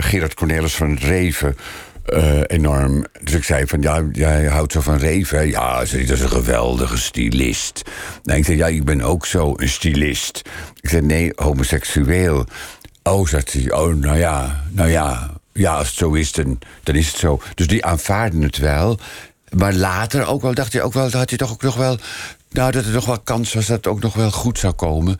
[0.00, 1.56] Gerard Cornelis van Reven.
[2.14, 3.04] Uh, enorm.
[3.22, 5.48] Dus ik zei van, ja, jij houdt zo van Reven.
[5.48, 7.82] Ja, zei, dat is een geweldige stylist.
[8.24, 10.42] Ik zei, ja, ik ben ook zo een stylist.
[10.80, 12.44] Ik zei, nee, homoseksueel.
[13.02, 15.30] Oh, zegt hij, oh, nou ja, nou ja.
[15.52, 17.40] Ja, als het zo is, dan, dan is het zo.
[17.54, 18.98] Dus die aanvaarden het wel.
[19.56, 21.98] Maar later ook wel, dacht hij ook wel, had hij toch ook nog wel...
[22.50, 25.18] Nou, dat er nog wel kans was dat het ook nog wel goed zou komen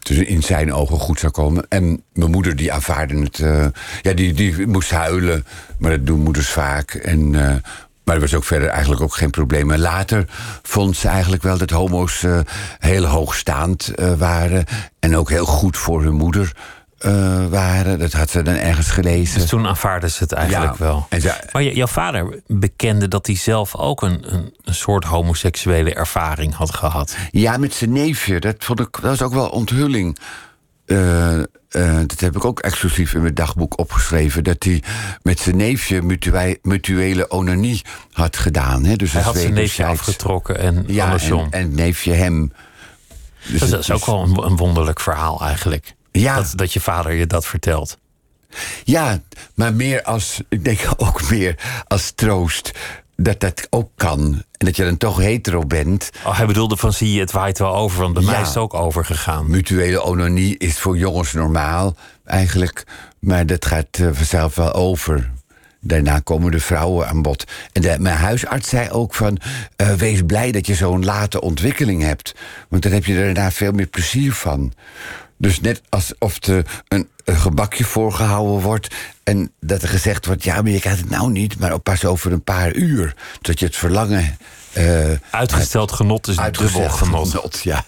[0.00, 1.66] dus in zijn ogen goed zou komen.
[1.68, 3.38] En mijn moeder die aanvaarde het.
[3.38, 3.66] Uh,
[4.02, 5.44] ja, die, die moest huilen.
[5.78, 6.94] Maar dat doen moeders vaak.
[6.94, 7.54] En, uh,
[8.04, 9.70] maar er was ook verder eigenlijk ook geen probleem.
[9.70, 10.24] En later
[10.62, 12.40] vond ze eigenlijk wel dat homo's uh,
[12.78, 14.64] heel hoogstaand waren.
[14.98, 16.52] En ook heel goed voor hun moeder.
[17.06, 17.98] Uh, waren.
[17.98, 19.40] Dat had ze dan ergens gelezen.
[19.40, 20.84] Dus toen aanvaarden ze het eigenlijk ja.
[20.84, 21.06] wel.
[21.08, 26.54] En ze, maar jouw vader bekende dat hij zelf ook een, een, soort homoseksuele ervaring
[26.54, 27.16] had gehad.
[27.30, 28.40] Ja, met zijn neefje.
[28.40, 30.18] Dat, vond ik, dat was ook wel onthulling.
[30.86, 31.44] Uh, uh,
[32.06, 34.44] dat heb ik ook exclusief in mijn dagboek opgeschreven.
[34.44, 34.82] Dat hij
[35.22, 37.82] met zijn neefje mutuele, mutuele onanie
[38.12, 38.84] had gedaan.
[38.84, 38.96] Hè?
[38.96, 41.46] Dus hij had zijn neefje afgetrokken en ja, andersom.
[41.50, 42.52] En, neefje hem.
[43.48, 45.94] Dus dat, dat is ook wel een, een wonderlijk verhaal eigenlijk.
[46.12, 46.34] Ja.
[46.36, 47.98] Dat, dat je vader je dat vertelt.
[48.84, 49.20] Ja,
[49.54, 52.70] maar meer als, ik denk ook meer als troost
[53.16, 54.42] dat dat ook kan.
[54.56, 56.10] En dat je dan toch hetero bent.
[56.24, 58.30] Oh, hij bedoelde van zie je, het waait wel over, want bij Ja.
[58.30, 59.50] mij is het ook overgegaan.
[59.50, 62.84] Mutuele onanie is voor jongens normaal eigenlijk.
[63.18, 65.30] Maar dat gaat eh, vanzelf wel over.
[65.80, 67.44] Daarna komen de vrouwen aan bod.
[67.72, 69.38] En de, mijn huisarts zei ook van...
[69.76, 72.34] eh, wees blij dat je zo'n late ontwikkeling hebt.
[72.68, 74.72] Want dan heb je er daarna veel meer plezier van.
[75.40, 78.94] Dus net alsof er een, een gebakje voorgehouden wordt...
[79.22, 81.58] en dat er gezegd wordt, ja, maar je krijgt het nou niet...
[81.58, 83.14] maar pas over een paar uur.
[83.40, 84.36] Dat je het verlangen...
[84.72, 87.30] eh, Uitgesteld genot is uitgezet dubbel genot.
[87.30, 87.84] genot, ja.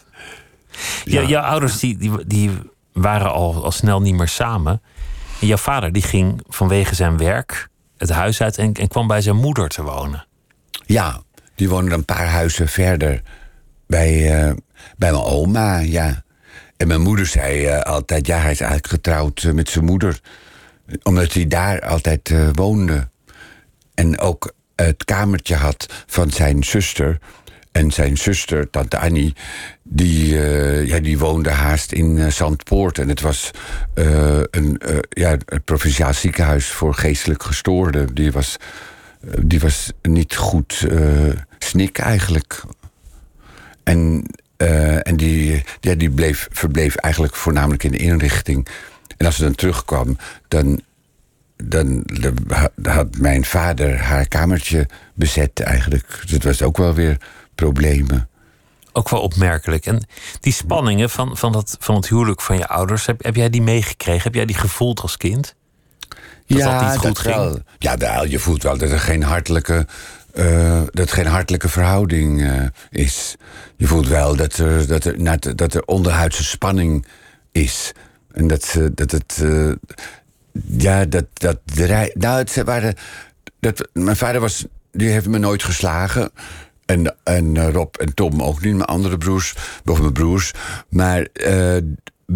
[1.05, 1.23] Ja.
[1.23, 2.51] jouw ouders die, die, die
[2.93, 4.83] waren al, al snel niet meer samen.
[5.41, 9.21] En jouw vader die ging vanwege zijn werk het huis uit en, en kwam bij
[9.21, 10.27] zijn moeder te wonen.
[10.87, 11.23] Ja,
[11.55, 13.23] die woonde een paar huizen verder
[13.87, 14.55] bij, eh,
[14.97, 16.23] bij mijn oma, ja.
[16.83, 20.21] En mijn moeder zei eh, altijd, ja, hij is eigenlijk getrouwd eh, met zijn moeder.
[21.03, 23.09] Omdat hij daar altijd eh, woonde.
[23.95, 27.19] En ook het kamertje had van zijn zuster.
[27.73, 29.35] En zijn zuster, tante Annie,
[29.83, 30.35] die,
[30.87, 32.99] ja, die woonde haast in Zandpoort.
[32.99, 33.51] En het was
[34.51, 38.15] een, ja, een provinciaal ziekenhuis voor geestelijk gestoorden.
[38.15, 38.57] Die was,
[39.41, 40.87] die was niet goed
[41.59, 42.63] snik eigenlijk.
[43.83, 44.25] En,
[44.63, 48.67] eh, en die, ja, die bleef, verbleef eigenlijk voornamelijk in de inrichting.
[49.17, 50.17] En als ze dan terugkwam,
[50.49, 50.81] dan,
[51.57, 52.05] dan
[52.83, 56.19] had mijn vader haar kamertje bezet eigenlijk.
[56.23, 57.17] Dus het was ook wel weer
[57.55, 58.29] problemen.
[58.93, 59.87] Ook wel opmerkelijk.
[59.87, 60.07] En
[60.41, 63.63] die spanningen van, van, dat, van het huwelijk van je ouders, heb, heb jij die
[63.63, 64.23] meegekregen?
[64.23, 65.55] Heb jij die gevoeld als kind?
[66.47, 67.35] Dat dat niet goed ging?
[67.35, 67.59] wel.
[67.79, 69.87] Ja, je voelt wel dat er geen hartelijke,
[70.33, 73.37] eh, dat geen hartelijke verhouding eh, is.
[73.77, 77.07] Je voelt wel dat er, dat er, dat, er onderhuidse spanning
[77.53, 77.93] is.
[78.33, 79.41] En dat, dat het.
[79.43, 79.73] eh,
[80.79, 81.25] ja, dat.
[81.33, 81.59] dat
[82.15, 82.95] nou, het waren.
[83.61, 84.67] Dat, mijn vader was.
[84.91, 86.31] Die heeft me nooit geslagen.
[86.87, 89.55] En, en Rob en Tom ook niet, mijn andere broers,
[89.85, 90.53] of mijn broers.
[90.89, 91.27] Maar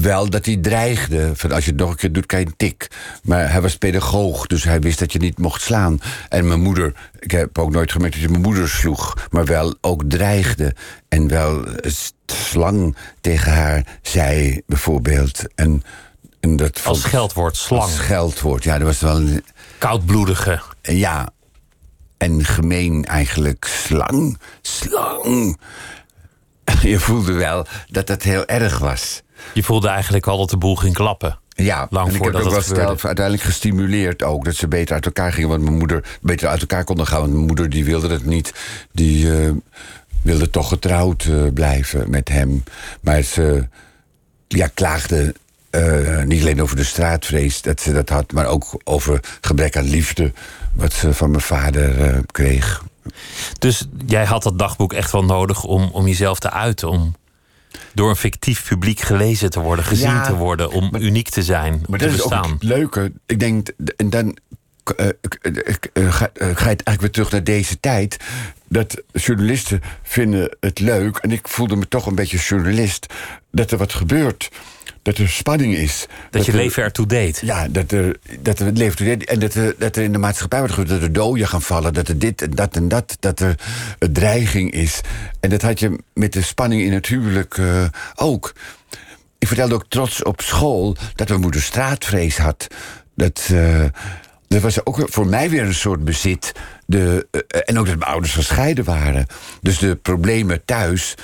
[0.02, 1.30] wel dat hij dreigde.
[1.34, 2.90] Van als je het nog een keer doet, krijg je een tik.
[3.22, 6.00] Maar hij was pedagoog, dus hij wist dat je niet mocht slaan.
[6.28, 9.26] En mijn moeder, ik heb ook nooit gemerkt dat hij mijn moeder sloeg.
[9.30, 10.74] Maar wel ook dreigde.
[11.08, 11.64] En wel
[12.26, 15.42] slang tegen haar zei, bijvoorbeeld.
[15.54, 15.82] En,
[16.40, 17.82] en dat Als scheldwoord, slang.
[17.82, 18.64] als scheldwoord.
[18.64, 19.44] Ja, dat was wel een,
[19.78, 20.60] Koudbloedige.
[20.82, 21.28] ja,
[22.16, 23.64] en gemeen eigenlijk.
[23.64, 25.58] Slang, slang.
[26.82, 29.22] Je voelde wel dat het heel erg was.
[29.54, 31.38] Je voelde eigenlijk al dat de boel ging klappen.
[31.56, 34.44] Ja, Lang en ik heb ook wel zelf uiteindelijk gestimuleerd ook.
[34.44, 35.48] Dat ze beter uit elkaar gingen.
[35.48, 37.20] Want mijn moeder beter uit elkaar konden gaan.
[37.20, 38.54] Want mijn moeder die wilde het niet.
[38.92, 39.50] Die eh,
[40.22, 42.64] wilde toch getrouwd eh, blijven met hem.
[43.00, 43.68] Maar ze
[44.48, 45.34] ja, klaagde
[45.70, 48.32] eh, niet alleen over de straatvrees dat ze dat had.
[48.32, 50.32] Maar ook over gebrek aan liefde.
[50.72, 52.82] Wat ze van mijn vader kreeg.
[53.58, 56.88] Dus jij had dat dagboek echt wel nodig om, om jezelf te uiten.
[56.88, 57.14] Om
[57.96, 60.70] door een fictief publiek gelezen te worden, gezien Ja, te worden.
[60.70, 63.12] Om uniek te zijn, Maar te dat is ook het leuke.
[63.26, 64.36] Ik denk, en dan
[64.94, 65.10] ga,
[65.94, 68.16] eh, ga je eigenlijk weer terug naar deze tijd.
[68.68, 71.16] Dat journalisten vinden het leuk.
[71.16, 73.06] En ik voelde me toch een beetje journalist.
[73.50, 74.50] Dat er wat gebeurt.
[75.02, 76.06] Dat er spanning is.
[76.30, 77.40] Dat je er- leven ertoe deed.
[77.44, 79.24] Ja, dat er, dat er het leven toe deed.
[79.24, 80.92] En dat er, dat er in de maatschappij wordt gebeurd.
[81.00, 81.94] Dat er doden gaan vallen.
[81.94, 83.16] Dat er dit en dat en dat.
[83.20, 83.54] Dat er
[83.98, 85.00] een dreiging is.
[85.40, 87.84] En dat had je met de spanning in het huwelijk eh,
[88.14, 88.52] ook.
[89.38, 92.66] Ik vertelde ook trots op school dat mijn moeder straatvrees had.
[93.14, 93.84] Dat, eh,
[94.48, 96.52] dat was ook voor mij weer een soort bezit.
[96.86, 99.26] De, eh, en ook dat mijn ouders gescheiden waren.
[99.60, 101.14] Dus de problemen thuis.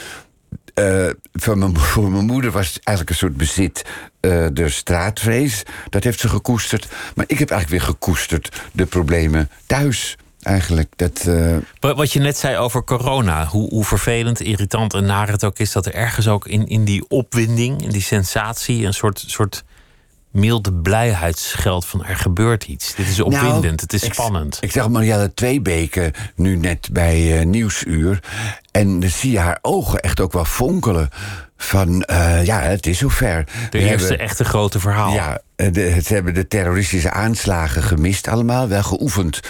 [0.74, 1.08] eh,
[1.54, 3.84] mijn, voor mijn moeder was eigenlijk een soort bezit.
[4.20, 6.88] eh, de straatvrees, dat heeft ze gekoesterd.
[7.14, 10.16] Maar ik heb eigenlijk weer gekoesterd de problemen thuis.
[10.42, 10.92] Eigenlijk.
[10.96, 11.22] Dat,
[11.80, 15.58] Wa- Wat je net zei over corona, hoe, hoe vervelend, irritant en naar het ook
[15.58, 19.64] is, dat er ergens ook in, in die opwinding, in die sensatie, een soort, soort
[20.32, 22.94] milde blijheidsscheld van er gebeurt iets.
[22.94, 24.58] Dit is opwindend, Nou, het is ik- spannend.
[24.60, 28.18] Ik zag Marielle Tweebeke nu net bij eh, Nieuwsuur.
[28.70, 31.08] En dan zie je haar ogen echt ook wel fonkelen.
[31.56, 33.44] Van, eh, ja, het is zover.
[33.44, 35.12] De We eerste hebben- echte grote verhaal.
[35.12, 38.68] Ja, de, ze hebben de terroristische aanslagen gemist allemaal.
[38.68, 39.40] Wel geoefend,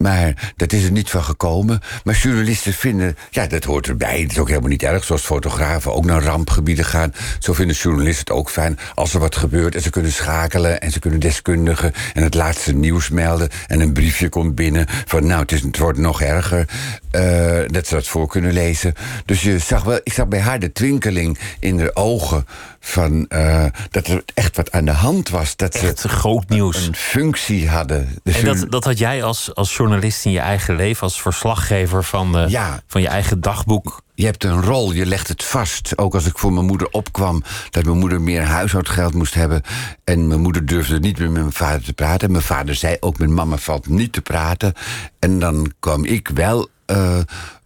[0.00, 1.80] maar dat is er niet van gekomen.
[2.04, 4.20] Maar journalisten vinden, ja, dat hoort erbij.
[4.20, 7.14] Het is ook helemaal niet erg, zoals fotografen ook naar rampgebieden gaan.
[7.38, 9.74] Zo vinden journalisten het ook fijn als er wat gebeurt...
[9.74, 11.92] en ze kunnen schakelen en ze kunnen deskundigen...
[12.14, 14.86] en het laatste nieuws melden en een briefje komt binnen...
[15.06, 16.68] van nou, het, wordt nog erger,
[17.10, 18.94] eh, dat ze dat voor kunnen lezen.
[19.24, 22.46] Dus je zag wel, ik zag bij haar de twinkeling in haar ogen...
[22.80, 25.56] van eh, dat er echt wat aan de hand was.
[25.56, 26.86] Dat ze Echt groot nieuws.
[26.86, 28.18] een functie hadden.
[28.22, 32.04] De En dat, dat had jij als, als journalist in je eigen leven, als verslaggever
[32.04, 32.82] van, de, Ja.
[32.86, 34.02] van je eigen dagboek.
[34.14, 35.98] Je hebt een rol, je legt het vast.
[35.98, 39.62] Ook als ik voor mijn moeder opkwam, dat mijn moeder meer huishoudgeld moest hebben.
[40.04, 42.26] En mijn moeder durfde niet meer met mijn vader te praten.
[42.26, 44.72] En mijn vader zei ook, met mama valt niet te praten.
[45.18, 47.18] En dan kwam ik wel eh,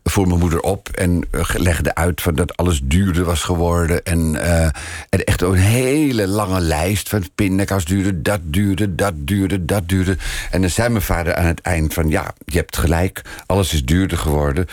[0.04, 4.04] voor mijn moeder op en eh, legde uit van dat alles duurder was geworden.
[4.04, 4.64] En, eh,
[5.08, 10.16] en echt een hele lange lijst van pindakaas duurde, dat duurde, dat duurde, dat duurde.
[10.50, 13.84] En dan zei mijn vader aan het eind van, ja, je hebt gelijk, alles is
[13.84, 14.66] duurder geworden.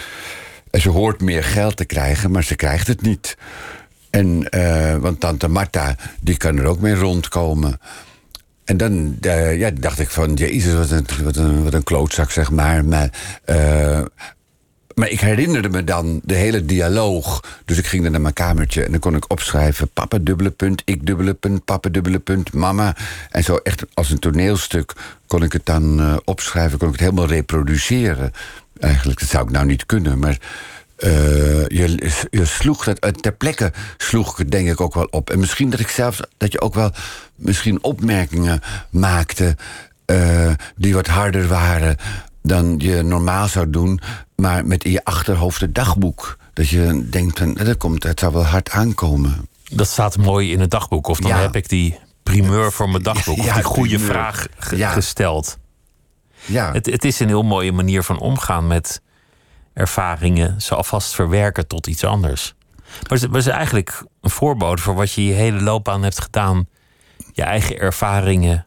[0.70, 3.38] En ze hoort meer geld te krijgen, maar ze krijgt het niet.
[4.10, 7.80] En, eh, want tante Marta, die kan er ook mee rondkomen.
[8.66, 12.52] En dan ja, dacht ik van, jezus, wat een, wat, een, wat een klootzak, zeg
[12.52, 12.86] maar.
[12.86, 13.10] Maar,
[14.96, 17.44] maar ik herinnerde me dan de hele dialoog.
[17.66, 19.90] Dus ik ging dan naar mijn kamertje en dan kon ik opschrijven...
[19.90, 22.96] papa dubbele punt, ik dubbele punt, papa dubbele punt, mama.
[23.30, 24.94] En zo echt als een toneelstuk
[25.28, 26.78] kon ik het dan uh, opschrijven...
[26.78, 28.32] kon ik het helemaal reproduceren.
[28.80, 30.38] Eigenlijk, dat zou ik nou niet kunnen, maar...
[30.98, 35.30] Uh, je, je, sloeg dat ter plekke sloeg ik het denk ik ook wel op.
[35.30, 36.92] En misschien dat ik zelfs dat je ook wel
[37.36, 39.56] misschien opmerkingen maakte
[40.76, 41.98] die wat harder waren
[42.42, 44.00] dan je normaal zou doen,
[44.36, 46.38] maar met in je achterhoofd het dagboek.
[46.54, 49.50] Dat je denkt, van, dat, komt, het zou wel hard aankomen.
[49.72, 51.08] Dat staat mooi in het dagboek.
[51.08, 53.38] Of dan heb ik die primeur voor mijn dagboek.
[53.38, 55.58] Ja, of die goede vraag gesteld.
[56.46, 56.72] Ja.
[56.72, 59.02] Het, het is een heel mooie manier van omgaan met
[59.74, 60.62] ervaringen.
[60.62, 62.54] Ze alvast verwerken tot iets anders.
[63.10, 66.68] Maar het is eigenlijk een voorbode voor wat je je hele loopbaan hebt gedaan.
[67.34, 68.66] Je eigen ervaringen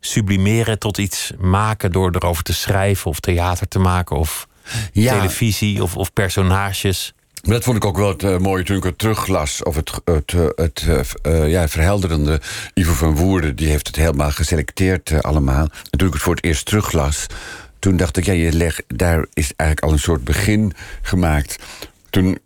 [0.00, 4.48] sublimeren tot iets maken door erover te schrijven of theater te maken of
[4.92, 7.12] televisie of, of personages.
[7.42, 9.62] Dat vond ik ook wel het uh, mooie toen ik het teruglas.
[9.62, 10.84] Of het, het, uh, het
[11.26, 12.40] uh, ja, verhelderende.
[12.74, 15.68] Ivo van Woerden die heeft het helemaal geselecteerd allemaal.
[15.90, 17.26] En toen ik het voor het eerst teruglas...
[17.78, 20.72] toen dacht ik, ja, je leg, daar is eigenlijk al een soort begin
[21.02, 21.58] gemaakt.
[22.10, 22.38] Toen,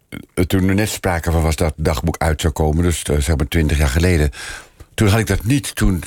[0.46, 2.84] toen er net sprake van was dat het dagboek uit zou komen...
[2.84, 4.30] dus zeg maar twintig jaar geleden...
[4.94, 5.74] toen had ik dat niet.
[5.74, 6.02] Toen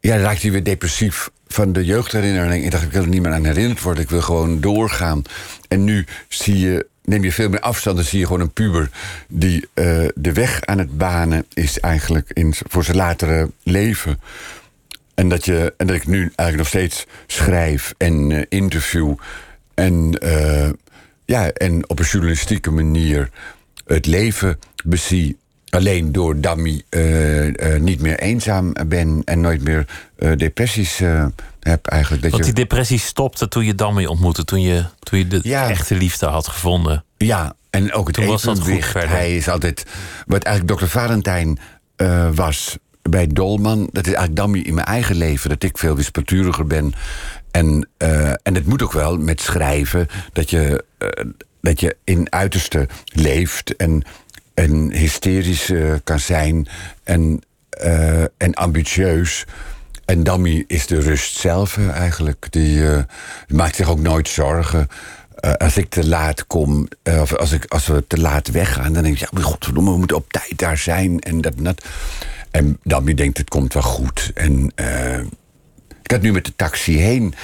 [0.00, 2.64] ja, raakte hij weer depressief van de jeugdherinnering.
[2.64, 4.02] Ik dacht, ik wil er niet meer aan herinnerd worden.
[4.02, 5.22] Ik wil gewoon doorgaan.
[5.68, 7.96] En nu zie je, neem je veel meer afstand.
[7.96, 8.90] Dan zie je gewoon een puber
[9.28, 14.20] die uh, de weg aan het banen is eigenlijk in, voor zijn latere leven.
[15.14, 19.14] En dat, je, en dat ik nu eigenlijk nog steeds schrijf en uh, interview.
[19.74, 20.70] En, uh,
[21.24, 23.30] ja, en op een journalistieke manier
[23.86, 25.36] het leven bezie
[25.70, 29.86] alleen door Dammy uh, uh, niet meer eenzaam ben en nooit meer
[30.18, 31.00] uh, depressies
[31.60, 32.22] heb eigenlijk.
[32.22, 35.68] Dat Want die depressie stopte toen je Dammy ontmoette, toen je, toen je de ja.
[35.68, 37.04] echte liefde had gevonden.
[37.16, 39.86] Ja, en ook het toen was dat goed Hij is altijd,
[40.26, 41.58] wat eigenlijk dokter Valentijn
[42.34, 46.66] was bij Dolman, dat is eigenlijk Dammy in mijn eigen leven, dat ik veel wispelturiger
[46.66, 46.92] ben.
[47.50, 47.88] En,
[48.42, 50.84] en het moet ook wel met schrijven, dat je,
[51.60, 54.04] dat je in uiterste leeft en
[54.60, 55.72] en hysterisch
[56.04, 56.68] kan zijn
[57.02, 57.42] en,
[58.36, 59.46] en ambitieus.
[60.04, 62.46] En Dammy is de rust zelf uh, eigenlijk.
[62.50, 62.82] Die
[63.48, 64.88] maakt zich ook nooit zorgen.
[65.56, 66.88] als ik te laat kom,
[67.20, 70.16] of als, ik, als we te laat weggaan, dan denk ik, ja, godverdomme, we moeten
[70.16, 71.20] op tijd daar zijn.
[71.20, 71.84] En dat en dat.
[72.50, 72.78] En
[73.14, 74.30] denkt, het komt wel goed.
[74.34, 74.72] En
[76.02, 77.34] ik had nu met de taxi heen.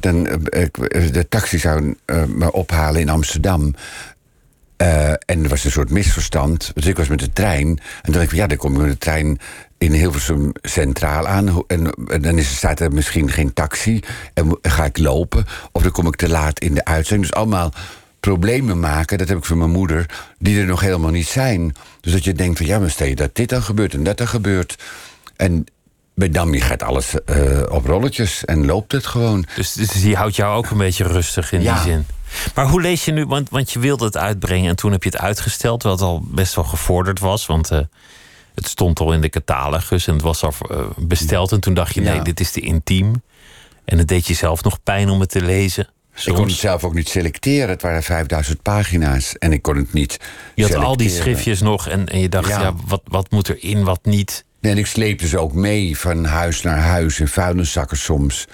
[0.00, 1.96] Dan, de taxi zou
[2.26, 3.74] me ophalen in Amsterdam.
[4.76, 6.70] Uh, en er was een soort misverstand.
[6.74, 7.66] Dus ik was met de trein.
[7.68, 9.38] En toen dacht ik, ja, dan kom ik met de trein
[9.78, 11.62] in Hilversum Centraal aan.
[11.66, 14.00] En, en dan is, staat er misschien geen taxi.
[14.34, 15.46] En ga ik lopen.
[15.72, 17.30] Of dan kom ik te laat in de uitzending.
[17.30, 17.72] Dus allemaal
[18.20, 20.06] problemen maken, dat heb ik van mijn moeder,
[20.38, 21.74] die er nog helemaal niet zijn.
[22.00, 24.16] Dus dat je denkt van, ja, maar stel je dat dit dan gebeurt en dat
[24.16, 24.82] dan gebeurt.
[25.36, 25.66] En
[26.14, 29.46] bij Dammy gaat alles uh, op rolletjes en loopt het gewoon.
[29.56, 32.06] Dus, dus die houdt jou ook een beetje rustig in die zin?
[32.54, 35.10] Maar hoe lees je nu, want, want je wilde het uitbrengen en toen heb je
[35.10, 37.46] het uitgesteld, wat al best wel gevorderd was.
[37.46, 37.78] Want uh,
[38.54, 41.52] het stond al in de catalogus en het was al uh, besteld.
[41.52, 43.22] En toen dacht je, nee, dit is te intiem.
[43.84, 45.88] En het deed je zelf nog pijn om het te lezen.
[46.14, 46.26] Soms.
[46.26, 47.68] Ik kon het zelf ook niet selecteren.
[47.68, 50.20] Het waren 5000 pagina's en ik kon het niet.
[50.54, 52.60] Je had al die schriftjes nog en, en je dacht, ja.
[52.60, 54.44] ja, wat, wat moet er in, wat niet.
[54.60, 58.46] En ik sleepte ze ook mee van huis naar huis in vuilniszakken soms.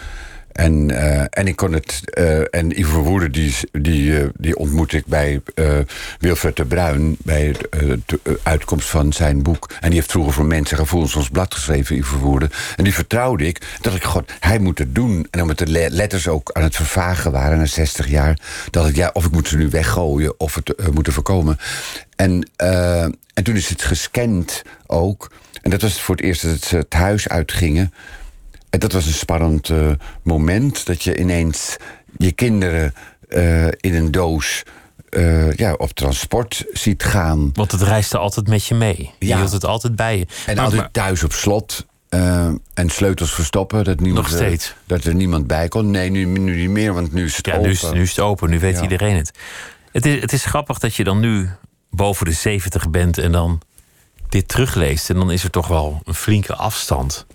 [0.53, 2.01] En, uh, en ik kon het.
[2.19, 5.41] Uh, en Ivo Verwoerden, die, die, uh, die ontmoette ik bij
[6.19, 7.17] Wilfred de Bruin.
[7.19, 7.55] bij
[8.07, 9.71] de uitkomst van zijn boek.
[9.81, 12.51] En die heeft vroeger voor Mensen Gevoelens ons blad geschreven, Ivo Verwoerden.
[12.77, 13.79] En die vertrouwde ik.
[13.81, 15.27] Dat ik, god, hij moet het doen.
[15.31, 18.39] En omdat de letters ook aan het vervagen waren na 60 jaar.
[18.71, 21.59] dacht ik, ja, of ik moet ze nu weggooien of het moeten voorkomen.
[22.17, 22.51] En,
[23.35, 25.31] en toen is het gescand ook.
[25.63, 27.93] En dat was voor het eerst dat ze het huis uitgingen.
[28.71, 29.91] En dat was een spannend uh,
[30.23, 30.87] moment.
[30.87, 31.77] Dat je ineens
[32.19, 32.95] je kinderen
[33.29, 34.63] uh, in een doos
[35.11, 37.51] uh, ja, op transport ziet gaan.
[37.53, 39.11] Want het reisde altijd met je mee.
[39.19, 39.37] Je ja.
[39.37, 40.27] hield het altijd bij je.
[40.47, 41.87] En maar, altijd thuis op slot.
[42.75, 43.85] en sleutels verstoppen.
[43.85, 44.75] Dat niemand, Nog steeds.
[44.87, 45.91] dat er niemand bij kon.
[45.91, 47.67] Nee, nu, nu niet meer, want nu is het ja, open.
[47.67, 48.83] Nu is, nu is het open, nu weet ja.
[48.83, 49.31] iedereen het.
[49.93, 51.49] Het is, het is grappig dat je dan nu
[51.91, 53.61] boven de 70 bent en dan
[54.29, 55.11] dit terugleest.
[55.11, 57.27] En dan is er toch wel een flinke afstand.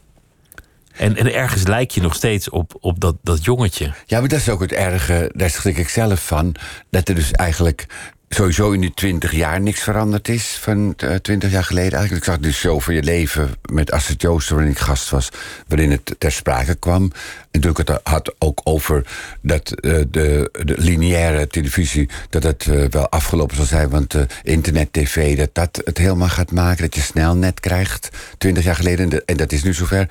[0.98, 3.94] En, en ergens lijk je nog steeds op, op dat, dat jongetje.
[4.06, 6.56] Ja, maar dat is ook het erge, daar schrik ik zelf van.
[6.90, 7.86] Dat er dus eigenlijk
[8.30, 11.94] sowieso in die twintig jaar niks veranderd is van twintig jaar geleden.
[11.94, 14.56] Eigenlijk ik zag de show van je leven met Astrid Jooster...
[14.56, 15.30] waarin ik gast was,
[15.68, 17.12] waarin het ter sprake kwam.
[17.52, 19.06] En toen ik het had ook over
[19.42, 20.08] dat de,
[20.52, 22.10] de lineaire televisie...
[22.30, 25.38] dat het wel afgelopen zal zijn, want internet, tv...
[25.38, 28.10] dat dat het helemaal gaat maken, dat je snel net krijgt.
[28.38, 30.08] Twintig jaar geleden, en dat is nu zover.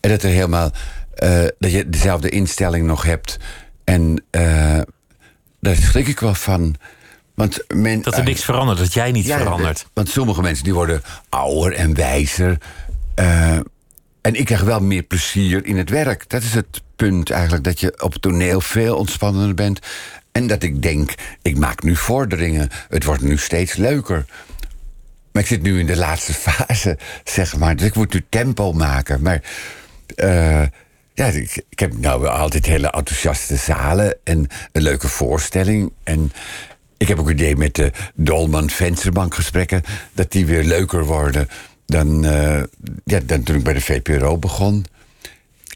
[0.00, 0.70] En dat er helemaal...
[1.58, 3.38] dat je dezelfde instelling nog hebt...
[3.88, 4.80] En uh,
[5.60, 6.74] daar schrik ik wel van.
[7.34, 9.86] Want men, dat er niks verandert, dat jij niet verandert.
[9.92, 12.58] Want sommige mensen die worden ouder en wijzer.
[14.20, 16.28] En ik krijg wel meer plezier in het werk.
[16.28, 17.64] Dat is het punt eigenlijk.
[17.64, 19.78] Dat je op het toneel veel ontspannender bent.
[20.32, 22.68] En dat ik denk, ik maak nu vorderingen.
[22.88, 24.24] Het wordt nu steeds leuker.
[25.32, 27.76] Maar ik zit nu in de laatste fase, zeg maar.
[27.76, 29.22] Dus ik moet nu tempo maken.
[29.22, 29.42] Maar...
[30.16, 30.62] Uh,
[31.14, 35.92] ja, ik, ik, heb nou altijd hele enthousiaste zalen en een leuke voorstelling.
[36.04, 36.32] En
[36.96, 39.82] ik heb ook het idee met de Dolman Vensterbank gesprekken
[40.12, 41.48] dat die weer leuker worden
[41.86, 42.62] dan, uh,
[43.04, 44.84] ja, dan toen ik bij de VPRO begon.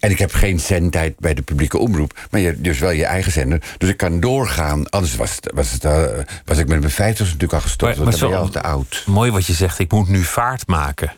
[0.01, 2.29] En ik heb geen zendtijd bij de publieke omroep.
[2.31, 3.63] Maar je, dus wel je eigen zender.
[3.79, 4.89] Dus ik kan doorgaan.
[4.91, 6.05] Anders was, het, was, het, uh,
[6.45, 7.97] was ik met mijn vijftig natuurlijk al gestopt.
[7.97, 9.03] Maar, maar dan ben je al te oud.
[9.07, 9.79] Mooi wat je zegt.
[9.79, 11.13] Ik moet nu vaart maken.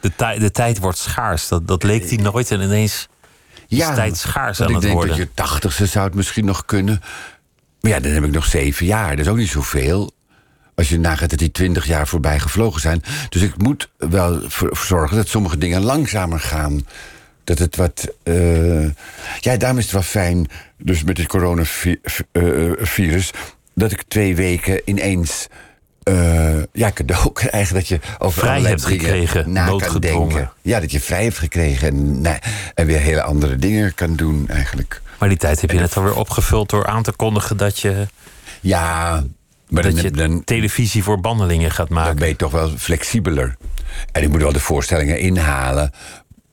[0.00, 1.48] De, de tijd wordt schaars.
[1.48, 2.50] Dat, dat leek die nooit.
[2.50, 3.08] En ineens
[3.66, 4.90] ja, tijd schaars aan het worden.
[4.90, 7.00] Ik denk dat je tachtigste zou het misschien nog kunnen.
[7.80, 9.10] Maar ja, dan heb ik nog zeven jaar.
[9.10, 10.10] Dat is ook niet zoveel.
[10.74, 13.02] Als je nagaat dat die twintig jaar voorbij gevlogen zijn.
[13.28, 14.40] Dus ik moet wel
[14.72, 16.86] zorgen dat sommige dingen langzamer gaan.
[17.44, 18.14] Dat het wat.
[18.24, 18.88] Uh...
[19.40, 20.48] ja, daarom is het wel fijn.
[20.78, 23.30] Dus met het coronavirus.
[23.74, 25.48] dat ik twee weken ineens
[26.10, 27.74] uh, ja, cadeau krijgen.
[27.74, 30.52] Dat je over vrij hebt gekregen, na kan denken.
[30.62, 32.38] Ja, dat je vrij hebt gekregen en, nou,
[32.74, 35.02] en weer hele andere dingen kan doen eigenlijk.
[35.18, 38.06] Maar die tijd heb je net alweer opgevuld door aan te kondigen dat je.
[38.60, 39.22] Ja,
[39.68, 42.08] maar dat je dan, televisie voor bandelingen gaat maken.
[42.08, 43.56] Dan ben je toch wel flexibeler.
[44.12, 45.92] En ik moet wel de voorstellingen inhalen.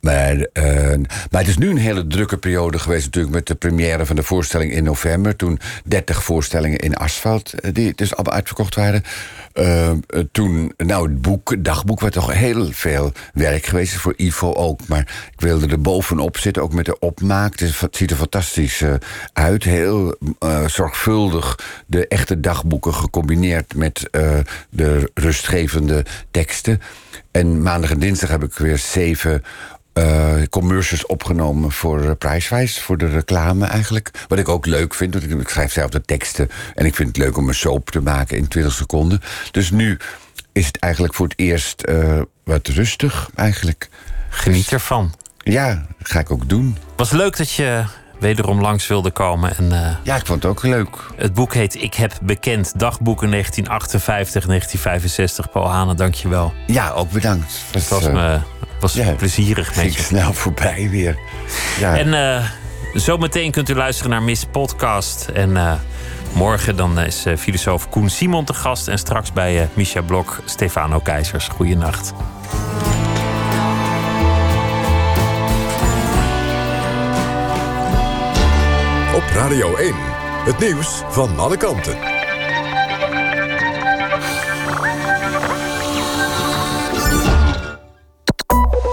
[0.07, 4.05] Maar, uh, maar het is nu een hele drukke periode geweest, natuurlijk, met de première
[4.05, 5.35] van de voorstelling in november.
[5.35, 9.03] Toen 30 voorstellingen in asfalt, eh, die dus allemaal uitverkocht waren.
[9.53, 9.91] Uh,
[10.31, 14.87] toen, nou, het boek, dagboek, wat toch heel veel werk geweest voor Ivo ook.
[14.87, 17.59] Maar ik wilde er bovenop zitten, ook met de opmaak.
[17.59, 18.83] Het ziet er fantastisch
[19.33, 19.63] uit.
[19.63, 20.17] Heel
[20.65, 24.09] zorgvuldig de echte dagboeken gecombineerd met
[24.69, 26.81] de rustgevende teksten.
[27.31, 29.43] En maandag en dinsdag heb ik weer zeven
[29.97, 34.11] uh, commercials opgenomen voor uh, Prijswijs, voor de reclame eigenlijk.
[34.27, 36.49] Wat ik ook leuk vind, want ik, schrijf zelf de teksten.
[36.73, 39.21] En ik vind het leuk om een soap te maken in 20 seconden.
[39.51, 39.97] Dus nu
[40.51, 43.89] is het eigenlijk voor het eerst uh, wat rustig eigenlijk.
[44.29, 45.13] Geniet dus ervan.
[45.37, 46.77] Ja, dat ga ik ook doen.
[46.95, 47.83] Was leuk dat je
[48.19, 49.57] wederom langs wilde komen.
[49.57, 50.97] En, uh, ja, ik vond het ook leuk.
[51.15, 55.51] Het boek heet Ik heb bekend dagboeken 1958, 1965.
[55.51, 56.53] Paul Hanen, dank je wel.
[56.67, 57.61] Ja, ook bedankt.
[57.71, 58.39] Het was, me,
[58.80, 60.01] was ja, plezierig met je.
[60.01, 61.17] snel voorbij weer.
[61.80, 61.97] Ja.
[61.97, 62.49] En uh,
[62.93, 65.28] zometeen kunt u luisteren naar Miss Podcast.
[65.34, 65.73] En uh,
[66.34, 68.88] morgen dan is filosoof Koen Simon te gast.
[68.88, 71.47] En straks bij Misha Blok, Stefano Keizers.
[71.47, 72.13] Goeienacht.
[79.15, 79.93] Op Radio 1,
[80.45, 82.16] het nieuws van alle kanten.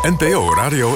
[0.04, 0.90] NPO Radio